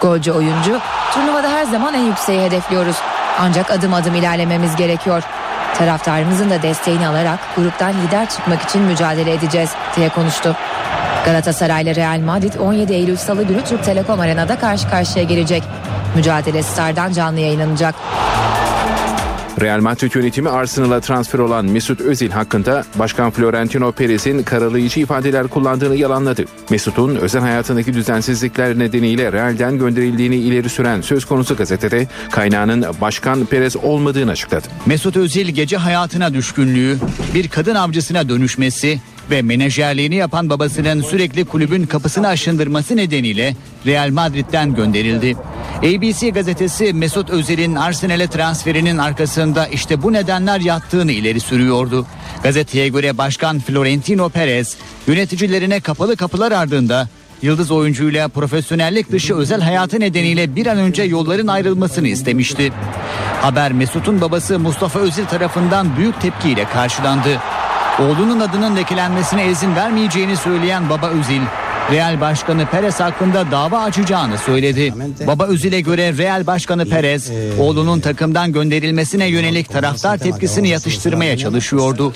[0.00, 0.80] Golcü oyuncu
[1.14, 2.96] turnuvada her zaman en yükseği hedefliyoruz.
[3.38, 5.22] Ancak adım adım ilerlememiz gerekiyor.
[5.74, 10.56] Taraftarımızın da desteğini alarak gruptan lider çıkmak için mücadele edeceğiz diye konuştu.
[11.24, 15.62] Galatasaray ile Real Madrid 17 Eylül Salı günü Türk Telekom Arena'da karşı karşıya gelecek.
[16.14, 17.94] Mücadele Star'dan canlı yayınlanacak.
[19.60, 25.96] Real Madrid yönetimi Arsenal'a transfer olan Mesut Özil hakkında Başkan Florentino Perez'in karalayıcı ifadeler kullandığını
[25.96, 26.44] yalanladı.
[26.70, 33.76] Mesut'un özel hayatındaki düzensizlikler nedeniyle Real'den gönderildiğini ileri süren söz konusu gazetede kaynağının Başkan Perez
[33.76, 34.66] olmadığını açıkladı.
[34.86, 36.98] Mesut Özil gece hayatına düşkünlüğü,
[37.34, 39.00] bir kadın avcısına dönüşmesi
[39.30, 43.56] ve menajerliğini yapan babasının sürekli kulübün kapısını aşındırması nedeniyle
[43.86, 45.36] Real Madrid'den gönderildi.
[45.82, 52.06] ABC gazetesi Mesut Özil'in Arsenal'e transferinin arkasında işte bu nedenler yattığını ileri sürüyordu.
[52.42, 54.76] Gazeteye göre Başkan Florentino Perez
[55.06, 57.08] yöneticilerine kapalı kapılar ardında
[57.42, 62.72] Yıldız oyuncuyla profesyonellik dışı özel hayatı nedeniyle bir an önce yolların ayrılmasını istemişti.
[63.42, 67.38] Haber Mesut'un babası Mustafa Özil tarafından büyük tepkiyle karşılandı.
[67.98, 71.40] Oğlunun adının lekelenmesine izin vermeyeceğini söyleyen baba Özil,
[71.92, 74.94] Real Başkanı Perez hakkında dava açacağını söyledi.
[75.26, 77.30] Baba Özil'e göre Real Başkanı Perez,
[77.60, 82.12] oğlunun takımdan gönderilmesine yönelik taraftar tepkisini yatıştırmaya çalışıyordu.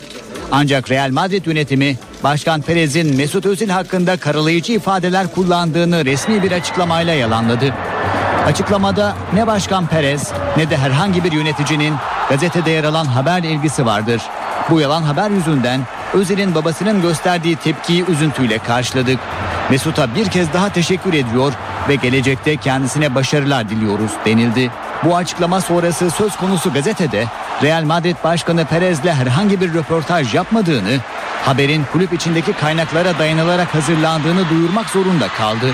[0.53, 7.15] Ancak Real Madrid yönetimi Başkan Perez'in Mesut Özil hakkında karalayıcı ifadeler kullandığını resmi bir açıklamayla
[7.15, 7.75] yalanladı.
[8.47, 11.95] Açıklamada ne Başkan Perez ne de herhangi bir yöneticinin
[12.29, 14.23] gazetede yer alan haberle ilgisi vardır.
[14.71, 15.81] Bu yalan haber yüzünden
[16.15, 19.19] Özil'in babasının gösterdiği tepkiyi üzüntüyle karşıladık.
[19.71, 21.53] Mesut'a bir kez daha teşekkür ediyor
[21.89, 24.71] ve gelecekte kendisine başarılar diliyoruz denildi.
[25.05, 27.27] Bu açıklama sonrası söz konusu gazetede
[27.63, 30.99] Real Madrid Başkanı Perez'le herhangi bir röportaj yapmadığını,
[31.45, 35.67] haberin kulüp içindeki kaynaklara dayanılarak hazırlandığını duyurmak zorunda kaldı.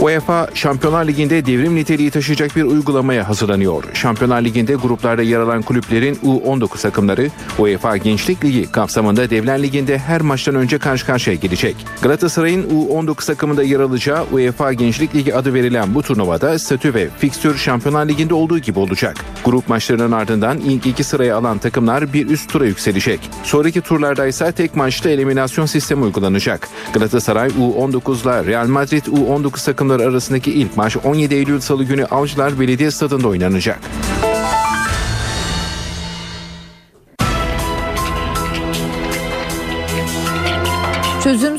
[0.00, 3.84] UEFA Şampiyonlar Ligi'nde devrim niteliği taşıyacak bir uygulamaya hazırlanıyor.
[3.94, 10.20] Şampiyonlar Ligi'nde gruplarda yer alan kulüplerin U19 takımları UEFA Gençlik Ligi kapsamında Devler Ligi'nde her
[10.20, 11.76] maçtan önce karşı karşıya gelecek.
[12.02, 17.56] Galatasaray'ın U19 takımında yer alacağı UEFA Gençlik Ligi adı verilen bu turnuvada statü ve fikstür
[17.58, 19.16] Şampiyonlar Ligi'nde olduğu gibi olacak.
[19.44, 23.20] Grup maçlarının ardından ilk iki sıraya alan takımlar bir üst tura yükselecek.
[23.42, 26.68] Sonraki turlarda ise tek maçta eliminasyon sistemi uygulanacak.
[26.92, 32.90] Galatasaray U19'la Real Madrid U19 takımları arasındaki ilk maç 17 Eylül Salı günü Avcılar Belediye
[32.90, 33.80] Stadı'nda oynanacak.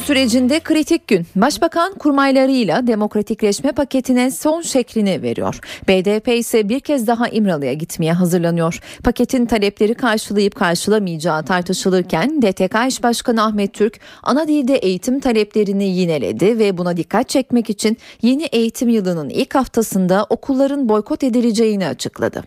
[0.07, 1.27] Sürecinde kritik gün.
[1.35, 5.59] Başbakan kurmaylarıyla demokratikleşme paketine son şeklini veriyor.
[5.87, 8.79] BDP ise bir kez daha İmralı'ya gitmeye hazırlanıyor.
[9.03, 16.59] Paketin talepleri karşılayıp karşılamayacağı tartışılırken DTK İş Başkanı Ahmet Türk ana dilde eğitim taleplerini yineledi
[16.59, 22.43] ve buna dikkat çekmek için yeni eğitim yılının ilk haftasında okulların boykot edileceğini açıkladı.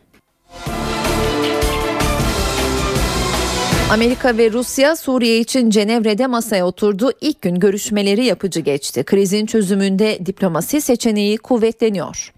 [3.90, 7.12] Amerika ve Rusya Suriye için Cenevre'de masaya oturdu.
[7.20, 9.04] İlk gün görüşmeleri yapıcı geçti.
[9.04, 12.32] Krizin çözümünde diplomasi seçeneği kuvvetleniyor.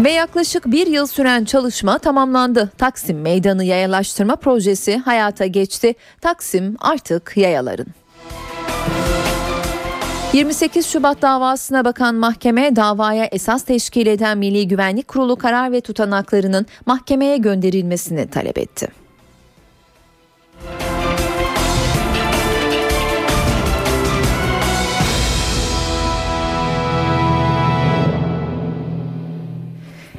[0.00, 2.70] Ve yaklaşık bir yıl süren çalışma tamamlandı.
[2.78, 5.94] Taksim Meydanı Yayalaştırma Projesi hayata geçti.
[6.20, 7.86] Taksim artık yayaların.
[10.32, 16.66] 28 Şubat davasına bakan mahkeme davaya esas teşkil eden Milli Güvenlik Kurulu karar ve tutanaklarının
[16.86, 19.07] mahkemeye gönderilmesini talep etti.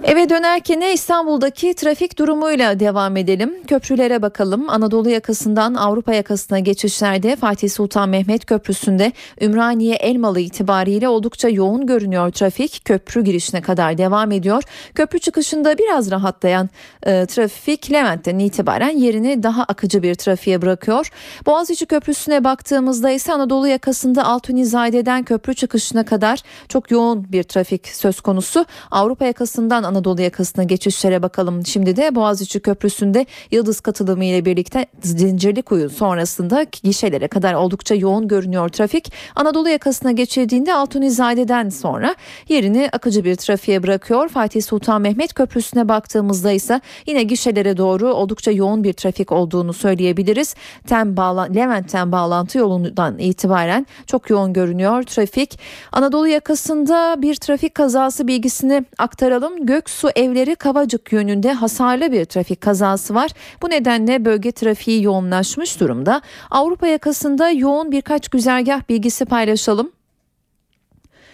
[0.09, 3.63] Eve dönerken İstanbul'daki trafik durumuyla devam edelim.
[3.67, 4.69] Köprülere bakalım.
[4.69, 12.31] Anadolu yakasından Avrupa yakasına geçişlerde Fatih Sultan Mehmet Köprüsü'nde Ümraniye Elmalı itibariyle oldukça yoğun görünüyor
[12.31, 12.85] trafik.
[12.85, 14.63] Köprü girişine kadar devam ediyor.
[14.95, 16.69] Köprü çıkışında biraz rahatlayan
[17.03, 21.11] e, trafik Levent'ten itibaren yerini daha akıcı bir trafiğe bırakıyor.
[21.45, 26.39] Boğaziçi Köprüsü'ne baktığımızda ise Anadolu yakasında Altunizade'den köprü çıkışına kadar
[26.69, 28.65] çok yoğun bir trafik söz konusu.
[28.91, 31.65] Avrupa yakasından Anadolu yakasına geçişlere bakalım.
[31.65, 38.69] Şimdi de Boğaziçi Köprüsü'nde Yıldız katılımı ile birlikte Zincirlikuyu sonrasında gişelere kadar oldukça yoğun görünüyor
[38.69, 39.13] trafik.
[39.35, 42.15] Anadolu yakasına geçildiğinde Altunizade'den sonra
[42.49, 44.29] yerini akıcı bir trafiğe bırakıyor.
[44.29, 50.55] Fatih Sultan Mehmet Köprüsü'ne baktığımızda ise yine gişelere doğru oldukça yoğun bir trafik olduğunu söyleyebiliriz.
[50.87, 55.59] Tem bağla Levent'ten bağlantı yolundan itibaren çok yoğun görünüyor trafik.
[55.91, 59.65] Anadolu yakasında bir trafik kazası bilgisini aktaralım.
[59.89, 63.31] Göksu Evleri Kavacık yönünde hasarlı bir trafik kazası var.
[63.61, 66.21] Bu nedenle bölge trafiği yoğunlaşmış durumda.
[66.51, 69.91] Avrupa yakasında yoğun birkaç güzergah bilgisi paylaşalım.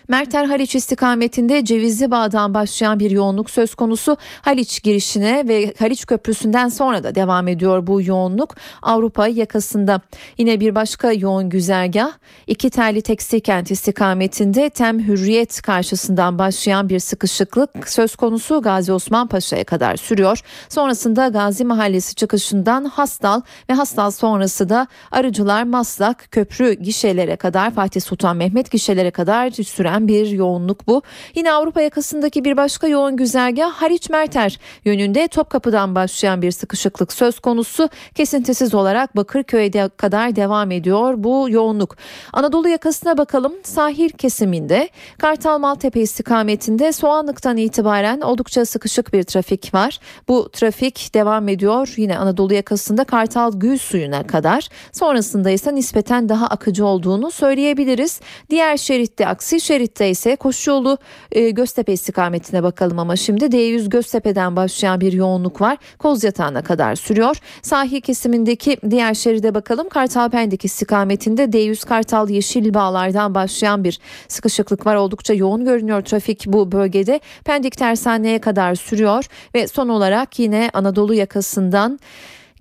[0.08, 4.18] Merter Haliç istikametinde Cevizli Bağ'dan başlayan bir yoğunluk söz konusu.
[4.42, 10.02] Haliç girişine ve Haliç Köprüsü'nden sonra da devam ediyor bu yoğunluk Avrupa yakasında.
[10.38, 12.12] Yine bir başka yoğun güzergah
[12.48, 19.28] iki terli tekstil kent istikametinde Tem Hürriyet karşısından başlayan bir sıkışıklık söz konusu Gazi Osman
[19.28, 20.40] Paşa'ya kadar sürüyor.
[20.70, 28.02] Sonrasında Gazi Mahallesi çıkışından Hastal ve Hastal sonrası da Arıcılar Maslak köprü gişelere kadar Fatih
[28.02, 31.02] Sultan Mehmet gişelere kadar süren bir yoğunluk bu.
[31.36, 37.40] Yine Avrupa yakasındaki bir başka yoğun güzergah Haliç Merter yönünde Topkapı'dan başlayan bir sıkışıklık söz
[37.40, 37.90] konusu.
[38.16, 41.96] Kesintisiz olarak Bakırköy'e kadar devam ediyor bu yoğunluk.
[42.34, 43.54] Anadolu yakasına bakalım.
[43.64, 50.00] Sahil kesiminde Kartal Maltepe istikametinde Soğanlık'tan itibaren oldukça sıkışık bir trafik var.
[50.28, 51.94] Bu trafik devam ediyor.
[51.98, 54.70] Yine Anadolu yakasında Kartal Gül suyuna kadar.
[54.92, 58.22] Sonrasında ise nispeten daha akıcı olduğunu söyleyebiliriz.
[58.50, 60.98] Diğer şeritte aksi şerit şeritte ise koşu yolu
[61.32, 65.78] e, Göztepe istikametine bakalım ama şimdi D100 Göztepe'den başlayan bir yoğunluk var.
[66.00, 67.38] Kozyatağı'na kadar sürüyor.
[67.62, 69.90] Sahil kesimindeki diğer şeride bakalım.
[69.90, 74.96] Kartal Pendik istikametinde D100 Kartal Yeşil Bağlar'dan başlayan bir sıkışıklık var.
[74.96, 77.20] Oldukça yoğun görünüyor trafik bu bölgede.
[77.46, 79.26] Pendik Tersane'ye kadar sürüyor
[79.56, 82.00] ve son olarak yine Anadolu yakasından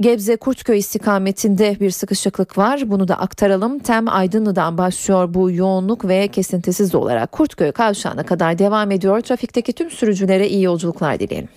[0.00, 2.90] Gebze Kurtköy istikametinde bir sıkışıklık var.
[2.90, 3.78] Bunu da aktaralım.
[3.78, 9.20] Tem Aydınlı'dan başlıyor bu yoğunluk ve kesintisiz olarak Kurtköy kavşağına kadar devam ediyor.
[9.20, 11.48] Trafikteki tüm sürücülere iyi yolculuklar dileyelim.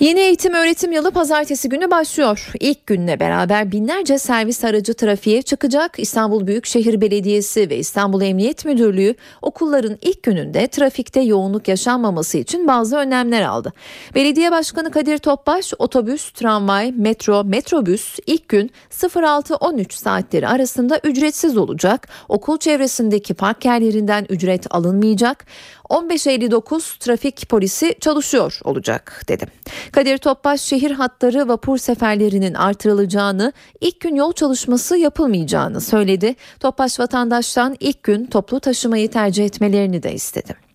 [0.00, 2.52] Yeni eğitim öğretim yılı pazartesi günü başlıyor.
[2.60, 5.98] İlk günle beraber binlerce servis aracı trafiğe çıkacak.
[5.98, 12.96] İstanbul Büyükşehir Belediyesi ve İstanbul Emniyet Müdürlüğü okulların ilk gününde trafikte yoğunluk yaşanmaması için bazı
[12.96, 13.72] önlemler aldı.
[14.14, 22.08] Belediye Başkanı Kadir Topbaş otobüs, tramvay, metro, metrobüs ilk gün 06-13 saatleri arasında ücretsiz olacak.
[22.28, 25.46] Okul çevresindeki park yerlerinden ücret alınmayacak.
[25.90, 29.46] 15.59 trafik polisi çalışıyor olacak dedi.
[29.92, 36.34] Kadir Topbaş şehir hatları vapur seferlerinin artırılacağını, ilk gün yol çalışması yapılmayacağını söyledi.
[36.60, 40.70] Topbaş vatandaştan ilk gün toplu taşımayı tercih etmelerini de istedi.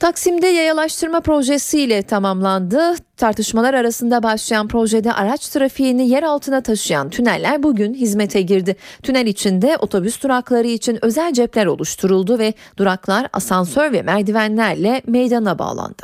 [0.00, 2.94] Taksim'de yayalaştırma projesiyle tamamlandı.
[3.16, 8.76] Tartışmalar arasında başlayan projede araç trafiğini yer altına taşıyan tüneller bugün hizmete girdi.
[9.02, 16.02] Tünel içinde otobüs durakları için özel cepler oluşturuldu ve duraklar asansör ve merdivenlerle meydana bağlandı.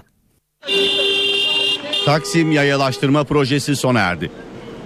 [2.06, 4.30] Taksim yayalaştırma projesi sona erdi.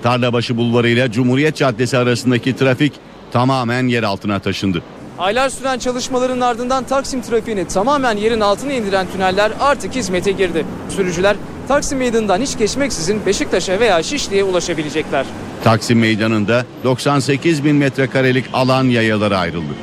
[0.03, 2.93] Tarlabaşı Bulvarı ile Cumhuriyet Caddesi arasındaki trafik
[3.33, 4.83] tamamen yer altına taşındı.
[5.19, 10.67] Aylar süren çalışmaların ardından Taksim trafiğini tamamen yerin altına indiren tüneller artık hizmete girdi.
[10.89, 11.37] Sürücüler
[11.69, 15.27] Taksim Meydanı'ndan hiç geçmeksizin Beşiktaş'a veya Şişli'ye ulaşabilecekler.
[15.65, 19.75] Taksim Meydanı'nda 98 bin metrekarelik alan yayalara ayrıldı.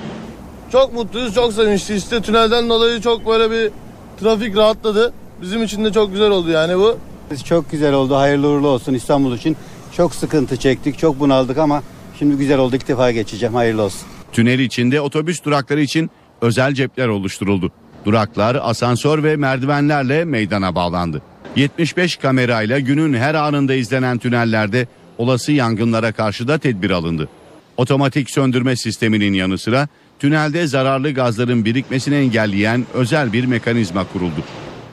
[0.72, 1.96] Çok mutluyuz, çok sevinçli.
[1.96, 3.72] İşte tünelden dolayı çok böyle bir
[4.20, 5.14] trafik rahatladı.
[5.42, 6.98] Bizim için de çok güzel oldu yani bu.
[7.46, 9.58] Çok güzel oldu, hayırlı uğurlu olsun İstanbul için.
[9.96, 11.84] Çok sıkıntı çektik, çok bunaldık ama
[12.20, 12.76] şimdi güzel oldu.
[12.76, 14.08] İlk defa geçeceğim, hayırlı olsun.
[14.32, 16.12] Tünel içinde otobüs durakları için
[16.42, 17.72] özel cepler oluşturuldu.
[18.06, 21.22] Duraklar asansör ve merdivenlerle meydana bağlandı.
[21.56, 27.30] 75 kamerayla günün her anında izlenen tünellerde olası yangınlara karşı da tedbir alındı.
[27.78, 29.88] Otomatik söndürme sisteminin yanı sıra
[30.20, 34.44] tünelde zararlı gazların birikmesini engelleyen özel bir mekanizma kuruldu.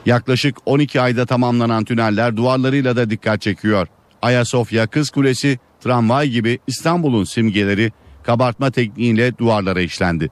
[0.05, 3.87] Yaklaşık 12 ayda tamamlanan tüneller duvarlarıyla da dikkat çekiyor.
[4.21, 7.91] Ayasofya, Kız Kulesi, tramvay gibi İstanbul'un simgeleri
[8.23, 10.29] kabartma tekniğiyle duvarlara işlendi.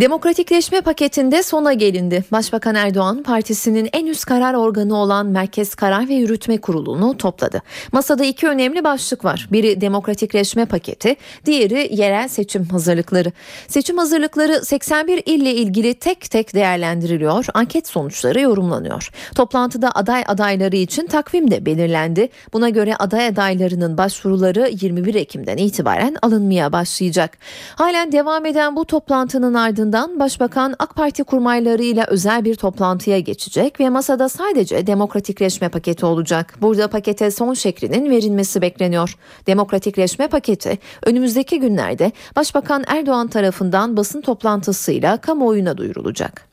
[0.00, 2.24] Demokratikleşme paketinde sona gelindi.
[2.32, 7.62] Başbakan Erdoğan partisinin en üst karar organı olan Merkez Karar ve Yürütme Kurulu'nu topladı.
[7.92, 9.48] Masada iki önemli başlık var.
[9.52, 13.32] Biri demokratikleşme paketi, diğeri yerel seçim hazırlıkları.
[13.68, 19.10] Seçim hazırlıkları 81 ille ilgili tek tek değerlendiriliyor, anket sonuçları yorumlanıyor.
[19.34, 22.28] Toplantıda aday adayları için takvim de belirlendi.
[22.52, 27.38] Buna göre aday adaylarının başvuruları 21 Ekim'den itibaren alınmaya başlayacak.
[27.74, 33.80] Halen devam eden bu toplantının ardından ardından Başbakan AK Parti kurmaylarıyla özel bir toplantıya geçecek
[33.80, 36.54] ve masada sadece demokratikleşme paketi olacak.
[36.62, 39.16] Burada pakete son şeklinin verilmesi bekleniyor.
[39.46, 46.49] Demokratikleşme paketi önümüzdeki günlerde Başbakan Erdoğan tarafından basın toplantısıyla kamuoyuna duyurulacak.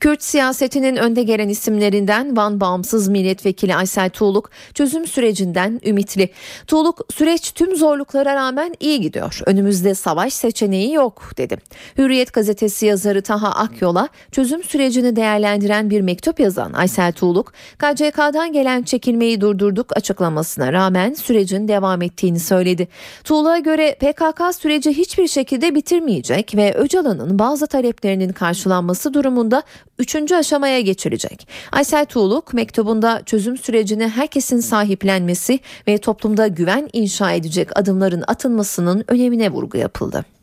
[0.00, 6.30] Kürt siyasetinin önde gelen isimlerinden Van Bağımsız Milletvekili Aysel Tuğluk çözüm sürecinden ümitli.
[6.66, 9.40] Tuğluk süreç tüm zorluklara rağmen iyi gidiyor.
[9.46, 11.56] Önümüzde savaş seçeneği yok dedi.
[11.98, 18.82] Hürriyet gazetesi yazarı Taha Akyol'a çözüm sürecini değerlendiren bir mektup yazan Aysel Tuğluk, KCK'dan gelen
[18.82, 22.88] çekilmeyi durdurduk açıklamasına rağmen sürecin devam ettiğini söyledi.
[23.24, 29.62] Tuğluk'a göre PKK süreci hiçbir şekilde bitirmeyecek ve Öcalan'ın bazı taleplerinin karşılanması durumunda
[29.98, 31.48] üçüncü aşamaya geçilecek.
[31.72, 39.50] Aysel Tuğluk mektubunda çözüm sürecini herkesin sahiplenmesi ve toplumda güven inşa edecek adımların atılmasının önemine
[39.50, 40.35] vurgu yapıldı.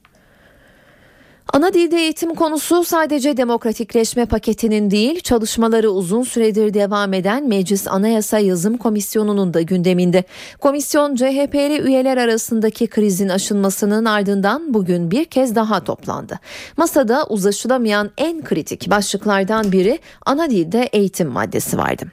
[1.53, 8.39] Ana dilde eğitim konusu sadece demokratikleşme paketinin değil, çalışmaları uzun süredir devam eden Meclis Anayasa
[8.39, 10.23] Yazım Komisyonu'nun da gündeminde.
[10.59, 16.39] Komisyon CHP'li üyeler arasındaki krizin aşılmasının ardından bugün bir kez daha toplandı.
[16.77, 22.05] Masada uzlaşılamayan en kritik başlıklardan biri ana dilde eğitim maddesi vardı.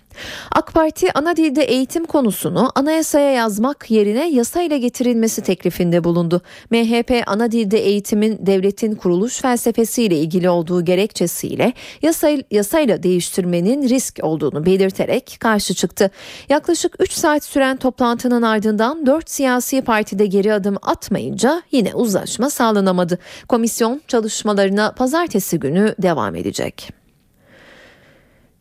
[0.52, 6.40] AK Parti ana dilde eğitim konusunu anayasaya yazmak yerine yasayla getirilmesi teklifinde bulundu.
[6.70, 14.66] MHP ana dilde eğitimin devletin kuruluş felsefesiyle ilgili olduğu gerekçesiyle yasayla, yasayla değiştirmenin risk olduğunu
[14.66, 16.10] belirterek karşı çıktı.
[16.48, 23.18] Yaklaşık 3 saat süren toplantının ardından 4 siyasi partide geri adım atmayınca yine uzlaşma sağlanamadı.
[23.48, 26.99] Komisyon çalışmalarına pazartesi günü devam edecek.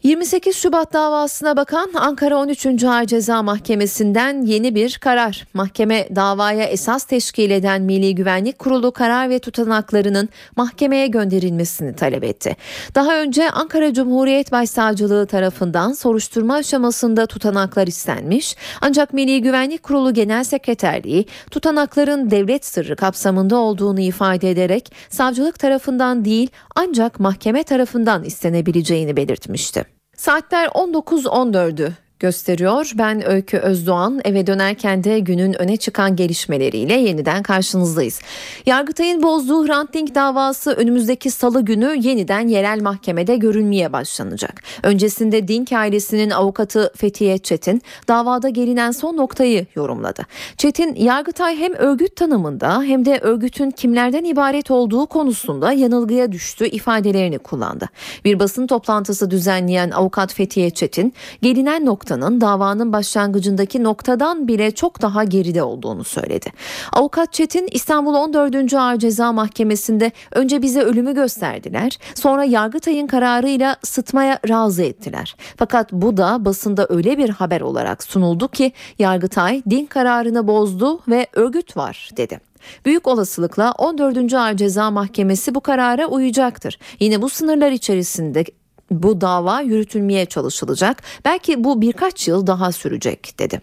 [0.04, 2.84] 28 Şubat davasına bakan Ankara 13.
[2.84, 5.48] Ağır Ceza Mahkemesi'nden yeni bir karar.
[5.54, 12.56] Mahkeme davaya esas teşkil eden Milli Güvenlik Kurulu karar ve tutanaklarının mahkemeye gönderilmesini talep etti.
[12.96, 18.56] Daha önce Ankara Cumhuriyet Başsavcılığı tarafından soruşturma aşamasında tutanaklar istenmiş.
[18.82, 26.26] Ancak Milli Güvenlik Kurulu Genel Sekreterliği tutanakların devlet sırrı kapsamında olduğunu ifade ederek savcılık tarafından
[26.26, 29.89] değil ancak mahkeme tarafından istenebileceğini belirtmişti.
[30.20, 32.92] Saatler 19.14'ü gösteriyor.
[32.96, 38.22] Ben Öykü Özdoğan eve dönerken de günün öne çıkan gelişmeleriyle yeniden karşınızdayız.
[38.66, 44.64] Yargıtay'ın bozduğu Hrant Dink davası önümüzdeki salı günü yeniden yerel mahkemede görülmeye başlanacak.
[44.84, 50.26] Öncesinde Dink ailesinin avukatı Fethiye Çetin davada gelinen son noktayı yorumladı.
[50.58, 57.40] Çetin Yargıtay hem örgüt tanımında hem de örgütün kimlerden ibaret olduğu konusunda yanılgıya düştü ifadelerini
[57.40, 57.90] kullandı.
[58.26, 65.02] Bir basın toplantısı düzenleyen avukat Fethiye Çetin gelinen nokta noktanın davanın başlangıcındaki noktadan bile çok
[65.02, 66.52] daha geride olduğunu söyledi.
[66.94, 68.74] Avukat Çetin İstanbul 14.
[68.74, 75.36] Ağır Ceza Mahkemesi'nde önce bize ölümü gösterdiler sonra Yargıtay'ın kararıyla sıtmaya razı ettiler.
[75.58, 81.28] Fakat bu da basında öyle bir haber olarak sunuldu ki Yargıtay din kararını bozdu ve
[81.34, 82.40] örgüt var dedi.
[82.86, 84.34] Büyük olasılıkla 14.
[84.34, 86.80] Ağır Ceza Mahkemesi bu karara uyacaktır.
[87.00, 88.46] Yine bu sınırlar içerisinde
[88.92, 91.04] bu dava yürütülmeye çalışılacak.
[91.26, 93.62] Belki bu birkaç yıl daha sürecek dedi.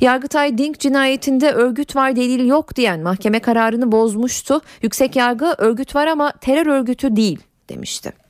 [0.00, 4.60] Yargıtay Dink cinayetinde örgüt var delil yok diyen mahkeme kararını bozmuştu.
[4.82, 8.25] Yüksek yargı örgüt var ama terör örgütü değil demişti.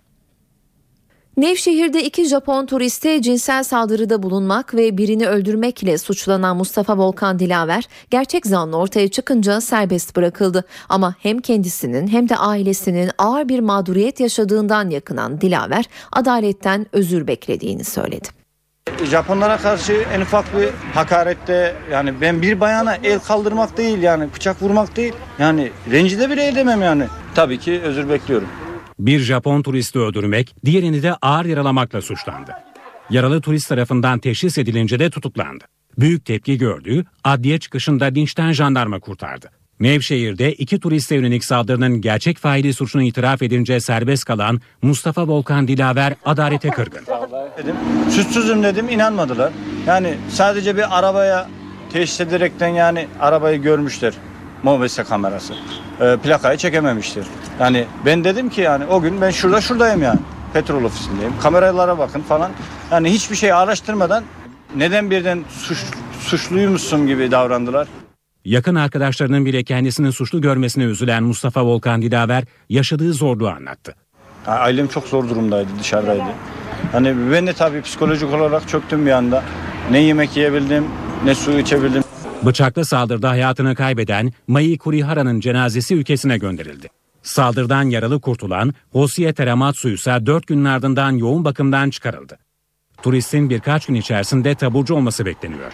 [1.36, 8.46] Nevşehir'de iki Japon turiste cinsel saldırıda bulunmak ve birini öldürmekle suçlanan Mustafa Volkan Dilaver gerçek
[8.46, 10.64] zanlı ortaya çıkınca serbest bırakıldı.
[10.88, 17.84] Ama hem kendisinin hem de ailesinin ağır bir mağduriyet yaşadığından yakınan Dilaver adaletten özür beklediğini
[17.84, 18.28] söyledi.
[19.04, 24.62] Japonlara karşı en ufak bir hakarette yani ben bir bayana el kaldırmak değil yani bıçak
[24.62, 27.04] vurmak değil yani rencide bile edemem yani.
[27.34, 28.48] Tabii ki özür bekliyorum.
[28.98, 32.52] Bir Japon turisti öldürmek, diğerini de ağır yaralamakla suçlandı.
[33.10, 35.64] Yaralı turist tarafından teşhis edilince de tutuklandı.
[35.98, 39.50] Büyük tepki gördüğü adliye çıkışında dinçten jandarma kurtardı.
[39.80, 46.14] Nevşehir'de iki turiste yönelik saldırının gerçek faili suçunu itiraf edince serbest kalan Mustafa Volkan Dilaver
[46.24, 47.00] adalete kırgın.
[47.58, 47.76] Dedim,
[48.10, 49.52] suçsuzum dedim inanmadılar.
[49.86, 51.48] Yani sadece bir arabaya
[51.92, 54.14] teşhis ederekten yani arabayı görmüşler.
[54.66, 55.54] Mobese kamerası.
[56.00, 57.26] E, plakayı çekememiştir.
[57.60, 60.18] Yani ben dedim ki yani o gün ben şurada şuradayım yani.
[60.52, 61.32] Petrol ofisindeyim.
[61.42, 62.50] Kameralara bakın falan.
[62.90, 64.24] Yani hiçbir şey araştırmadan
[64.76, 65.78] neden birden suç,
[66.20, 67.88] suçluymuşsun gibi davrandılar.
[68.44, 73.94] Yakın arkadaşlarının bile kendisini suçlu görmesine üzülen Mustafa Volkan Didaver yaşadığı zorluğu anlattı.
[74.46, 76.22] Ailem çok zor durumdaydı, dışarıdaydı.
[76.92, 79.42] Hani ben de tabii psikolojik olarak çöktüm bir anda.
[79.90, 80.84] Ne yemek yiyebildim,
[81.24, 82.05] ne su içebildim.
[82.42, 86.88] Bıçaklı saldırıda hayatını kaybeden Mai Kurihara'nın cenazesi ülkesine gönderildi.
[87.22, 92.38] Saldırıdan yaralı kurtulan Hosiye Teramatsu ise 4 günün ardından yoğun bakımdan çıkarıldı.
[93.02, 95.72] Turistin birkaç gün içerisinde taburcu olması bekleniyor.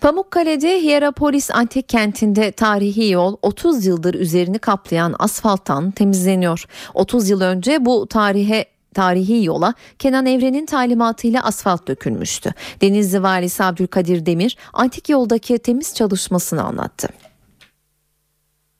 [0.00, 6.64] Pamukkale'de Hierapolis Antik Kenti'nde tarihi yol 30 yıldır üzerini kaplayan asfalttan temizleniyor.
[6.94, 8.64] 30 yıl önce bu tarihe
[8.94, 12.52] tarihi yola Kenan Evren'in talimatıyla asfalt dökülmüştü.
[12.80, 17.08] Denizli Valisi Abdülkadir Demir antik yoldaki temiz çalışmasını anlattı.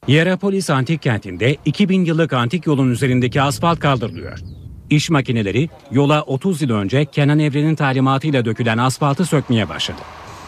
[0.08, 4.38] Hierapolis Antik Kenti'nde 2000 yıllık antik yolun üzerindeki asfalt kaldırılıyor.
[4.90, 10.00] İş makineleri yola 30 yıl önce Kenan Evren'in talimatıyla dökülen asfaltı sökmeye başladı.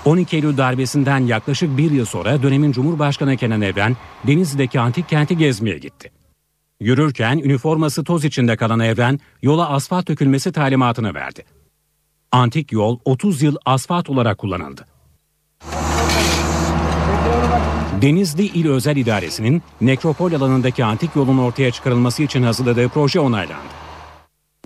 [0.05, 3.97] 12 Eylül darbesinden yaklaşık bir yıl sonra dönemin Cumhurbaşkanı Kenan Evren
[4.27, 6.22] Denizli'deki antik kenti gezmeye gitti.
[6.83, 11.45] Yürürken üniforması toz içinde kalan Evren yola asfalt dökülmesi talimatını verdi.
[12.33, 14.87] Antik yol 30 yıl asfalt olarak kullanıldı.
[18.03, 23.83] Denizli İl Özel İdaresi'nin nekropol alanındaki antik yolun ortaya çıkarılması için hazırladığı proje onaylandı.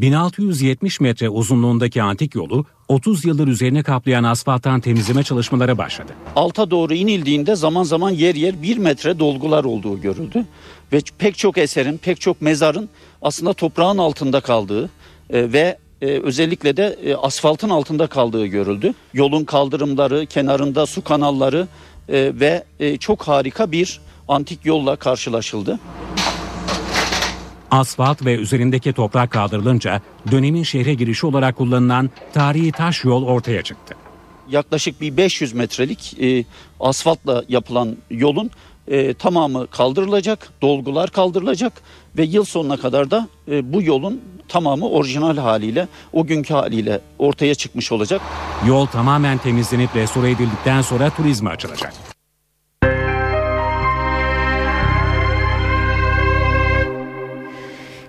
[0.00, 6.12] 1670 metre uzunluğundaki antik yolu 30 yıldır üzerine kaplayan asfalttan temizleme çalışmaları başladı.
[6.36, 10.46] Alta doğru inildiğinde zaman zaman yer yer bir metre dolgular olduğu görüldü.
[10.92, 12.88] Ve pek çok eserin, pek çok mezarın
[13.22, 14.90] aslında toprağın altında kaldığı
[15.30, 18.94] e, ve e, özellikle de e, asfaltın altında kaldığı görüldü.
[19.14, 21.68] Yolun kaldırımları, kenarında su kanalları
[22.08, 25.78] e, ve e, çok harika bir antik yolla karşılaşıldı.
[27.70, 33.94] Asfalt ve üzerindeki toprak kaldırılınca dönemin şehre girişi olarak kullanılan tarihi taş yol ortaya çıktı.
[34.48, 36.44] Yaklaşık bir 500 metrelik e,
[36.80, 38.50] asfaltla yapılan yolun
[38.88, 41.72] e, tamamı kaldırılacak, dolgular kaldırılacak
[42.18, 47.54] ve yıl sonuna kadar da e, bu yolun tamamı orijinal haliyle, o günkü haliyle ortaya
[47.54, 48.20] çıkmış olacak.
[48.66, 51.92] Yol tamamen temizlenip restore edildikten sonra turizme açılacak.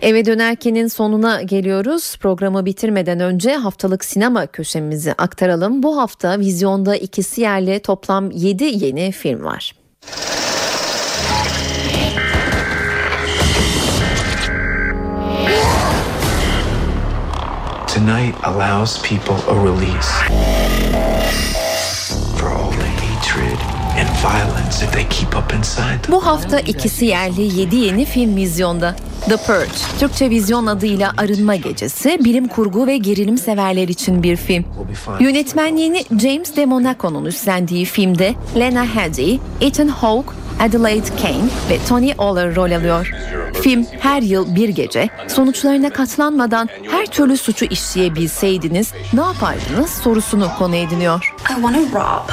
[0.01, 2.17] Eve dönerkenin sonuna geliyoruz.
[2.17, 5.83] Programı bitirmeden önce haftalık sinema köşemizi aktaralım.
[5.83, 9.75] Bu hafta vizyonda ikisi yerli toplam 7 yeni film var.
[17.97, 20.11] Tonight allows people a release
[22.37, 23.59] for all the hatred
[23.97, 26.11] and violence that they keep up inside them.
[26.11, 28.95] Bu hafta ikisi yerli 7 yeni film vizyonda.
[29.29, 34.65] The Purge, Türkçe vizyon adıyla Arınma Gecesi, bilim kurgu ve gerilim severler için bir film.
[35.19, 42.55] Yönetmenliğini James de Monaco'nun üstlendiği filmde Lena Headey, Ethan Hawke, Adelaide Kane ve Tony Oller
[42.55, 43.11] rol alıyor.
[43.61, 50.75] Film her yıl bir gece sonuçlarına katlanmadan her türlü suçu işleyebilseydiniz ne yapardınız sorusunu konu
[50.75, 51.33] ediniyor.
[51.49, 52.29] I want to rob.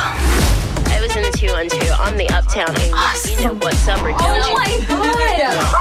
[0.87, 3.31] I was in the two on two on the uptown angle.
[3.31, 5.75] You know what's up, don't Oh my God.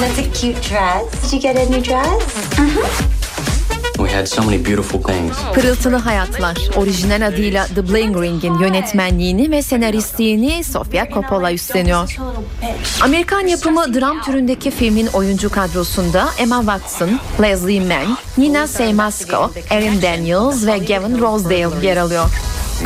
[0.00, 1.22] That's a cute dress.
[1.22, 3.27] Did you get a new dress?
[3.98, 5.36] We had so many beautiful things.
[5.54, 12.16] Pırıltılı Hayatlar, orijinal adıyla The Bling Ring'in yönetmenliğini ve senaristliğini Sofia Coppola üstleniyor.
[13.00, 17.10] Amerikan yapımı dram türündeki filmin oyuncu kadrosunda Emma Watson,
[17.42, 22.24] Leslie Mann, Nina Seymasko, Erin Daniels ve Gavin Rosedale yer alıyor.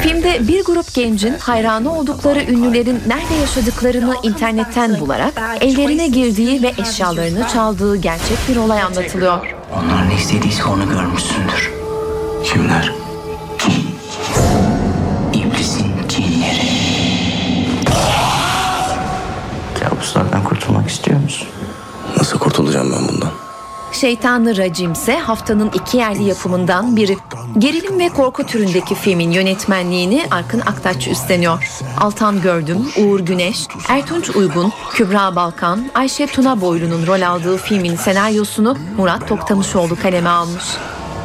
[0.01, 7.49] Filmde bir grup gencin hayranı oldukları ünlülerin nerede yaşadıklarını internetten bularak evlerine girdiği ve eşyalarını
[7.49, 9.62] çaldığı gerçek bir olay anlatılıyor.
[9.77, 11.73] Onların istediyse onu görmüşsündür.
[12.45, 12.93] Kimler?
[15.35, 16.69] İblisin cinleri.
[19.81, 21.49] Kabuslardan kurtulmak istiyor musun?
[22.17, 22.82] Nasıl kurtulacağım?
[24.03, 27.17] Şeytanlı Racim ise haftanın iki yerli yapımından biri.
[27.59, 31.83] Gerilim ve korku türündeki filmin yönetmenliğini Arkın Aktaç üstleniyor.
[32.01, 38.77] Altan Gördüm, Uğur Güneş, Ertunç Uygun, Kübra Balkan, Ayşe Tuna Boylu'nun rol aldığı filmin senaryosunu
[38.97, 40.65] Murat Toktamışoğlu kaleme almış.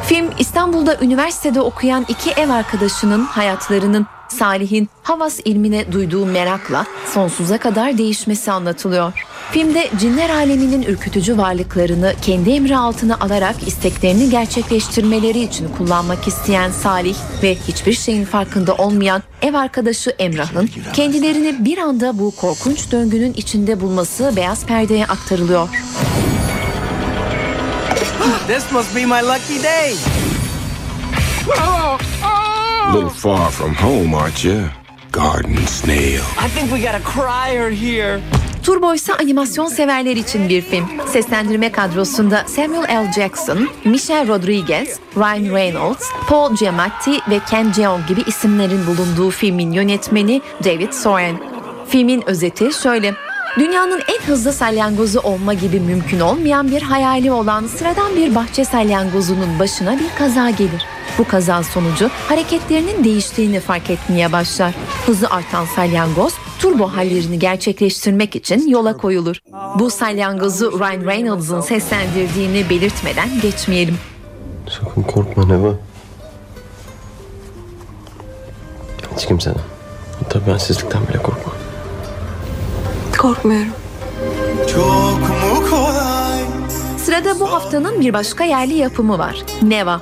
[0.02, 7.98] Film İstanbul'da üniversitede okuyan iki ev arkadaşının hayatlarının Salih'in Havas ilmine duyduğu merakla sonsuza kadar
[7.98, 9.12] değişmesi anlatılıyor.
[9.52, 17.16] Filmde cinler aleminin ürkütücü varlıklarını kendi emri altına alarak isteklerini gerçekleştirmeleri için kullanmak isteyen Salih
[17.42, 23.80] ve hiçbir şeyin farkında olmayan ev arkadaşı Emrah'ın kendilerini bir anda bu korkunç döngünün içinde
[23.80, 25.68] bulması beyaz perdeye aktarılıyor.
[28.48, 29.94] This must be my lucky day.
[31.54, 34.60] A little far from home, aren't you?
[35.12, 36.20] Garden snail.
[36.20, 38.20] I think we got a crier here.
[38.62, 40.84] Turbo ise animasyon severler için bir film.
[41.12, 43.12] Seslendirme kadrosunda Samuel L.
[43.12, 50.42] Jackson, Michelle Rodriguez, Ryan Reynolds, Paul Giamatti ve Ken Jeong gibi isimlerin bulunduğu filmin yönetmeni
[50.64, 51.36] David Soren.
[51.88, 53.14] Filmin özeti şöyle.
[53.58, 59.58] Dünyanın en hızlı salyangozu olma gibi mümkün olmayan bir hayali olan sıradan bir bahçe salyangozunun
[59.58, 60.86] başına bir kaza gelir.
[61.18, 64.74] Bu kaza sonucu hareketlerinin değiştiğini fark etmeye başlar.
[65.06, 69.36] Hızı artan salyangoz turbo hallerini gerçekleştirmek için yola koyulur.
[69.78, 73.98] Bu salyangozu Ryan Reynolds'ın seslendirdiğini belirtmeden geçmeyelim.
[74.68, 75.72] Sakın korkma Neva.
[79.16, 79.60] Hiç kimseden.
[80.22, 81.52] Hatta bensizlikten bile korkma.
[83.18, 83.72] Korkmuyorum.
[84.74, 86.40] Çok mu kolay?
[86.98, 89.42] Sırada bu haftanın bir başka yerli yapımı var.
[89.62, 90.00] Neva.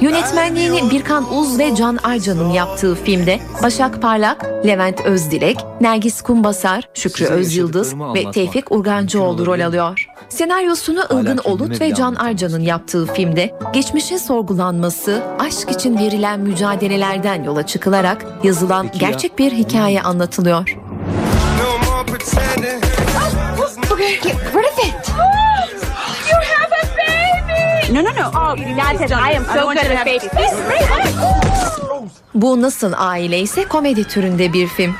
[0.00, 7.24] Yönetmenliğini Birkan Uz ve Can Arcan'ın yaptığı filmde Başak Parlak, Levent Özdilek, Nergis Kumbasar, Şükrü
[7.24, 10.06] Size Özyıldız ve Tevfik Urgancıoğlu rol alıyor.
[10.28, 17.66] Senaryosunu Ilgın Olut ve Can Arcan'ın yaptığı filmde geçmişin sorgulanması, aşk için verilen mücadelelerden yola
[17.66, 19.10] çıkılarak yazılan Peki ya?
[19.10, 20.76] gerçek bir hikaye anlatılıyor.
[23.92, 25.41] Okay, get
[27.92, 28.30] No, no, no.
[28.34, 28.56] Oh.
[32.34, 34.94] Bu Nasıl Aile ise komedi türünde bir film.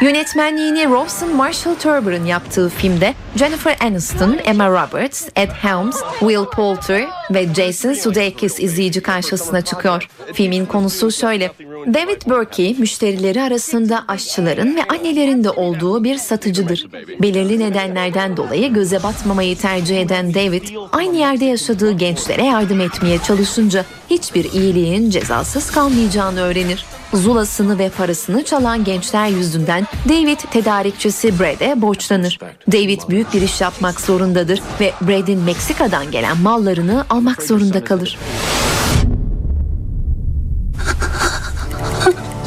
[0.00, 7.54] Yönetmenliğini Rawson Marshall Turber'ın yaptığı filmde Jennifer Aniston, Emma Roberts, Ed Helms, Will Poulter ve
[7.54, 10.08] Jason Sudeikis izleyici karşısına çıkıyor.
[10.32, 11.52] Filmin konusu şöyle.
[11.94, 16.86] David Burkey müşterileri arasında aşçıların ve annelerin de olduğu bir satıcıdır.
[17.22, 20.62] Belirli nedenlerden dolayı göze batmamayı tercih eden David
[20.92, 26.86] aynı yerde yaşadığı gençlere yardım etmeye çalışınca hiçbir iyiliğin cezasız kalmayacağını öğrenir.
[27.14, 32.38] Zulasını ve parasını çalan gençler yüzünden David tedarikçisi Brad'e borçlanır.
[32.72, 38.18] David büyük bir iş yapmak zorundadır ve Brad'in Meksika'dan gelen mallarını almak zorunda kalır.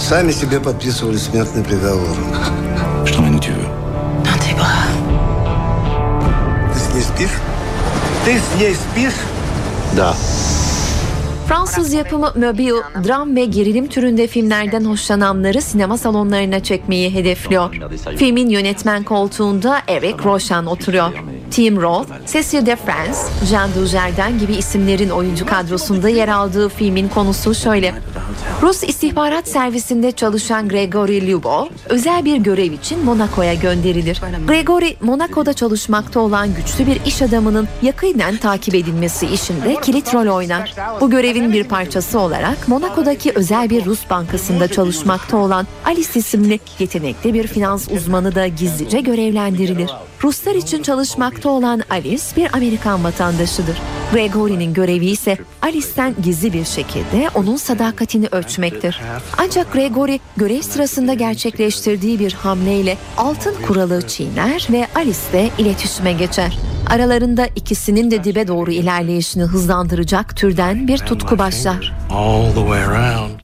[0.09, 2.17] Сами себе подписывали смертный приговор.
[3.07, 3.55] Что они тебе?
[6.73, 7.39] Ты с ней спишь?
[8.25, 9.15] Ты с ней спишь?
[9.97, 10.15] Да.
[11.49, 17.75] Fransız yapımı Mobile, dram ve gerilim türünde filmlerden hoşlananları sinema salonlarına çekmeyi hedefliyor.
[18.17, 21.13] Filmin yönetmen koltuğunda Eric Rochan oturuyor.
[21.52, 23.20] Tim Roth, Cecil de France,
[23.50, 27.94] Jean Dujardin gibi isimlerin oyuncu kadrosunda yer aldığı filmin konusu şöyle.
[28.62, 34.22] Rus istihbarat servisinde çalışan Gregory Lyubov özel bir görev için Monaco'ya gönderilir.
[34.48, 40.74] Gregory, Monaco'da çalışmakta olan güçlü bir iş adamının yakından takip edilmesi işinde kilit rol oynar.
[41.02, 47.34] Bu görevin bir parçası olarak Monaco'daki özel bir Rus bankasında çalışmakta olan Alice isimli yetenekli
[47.34, 49.90] bir finans uzmanı da gizlice görevlendirilir.
[50.24, 53.78] Ruslar için çalışmakta olan Alice bir Amerikan vatandaşıdır.
[54.14, 59.02] Gregory'nin görevi ise Alice'ten gizli bir şekilde onun sadakatini ölçmektir.
[59.38, 66.58] Ancak Gregory görev sırasında gerçekleştirdiği bir hamleyle altın kuralı çiğner ve Alice'le iletişime geçer.
[66.90, 71.94] Aralarında ikisinin de dibe doğru ilerleyişini hızlandıracak türden bir tutku başlar.
[72.12, 73.40] All the way around.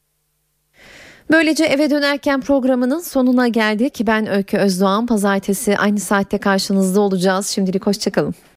[1.32, 4.02] Böylece eve dönerken programının sonuna geldik.
[4.08, 5.06] Ben Öykü Özdoğan.
[5.06, 7.48] Pazartesi aynı saatte karşınızda olacağız.
[7.48, 8.36] Şimdilik hoşçakalın.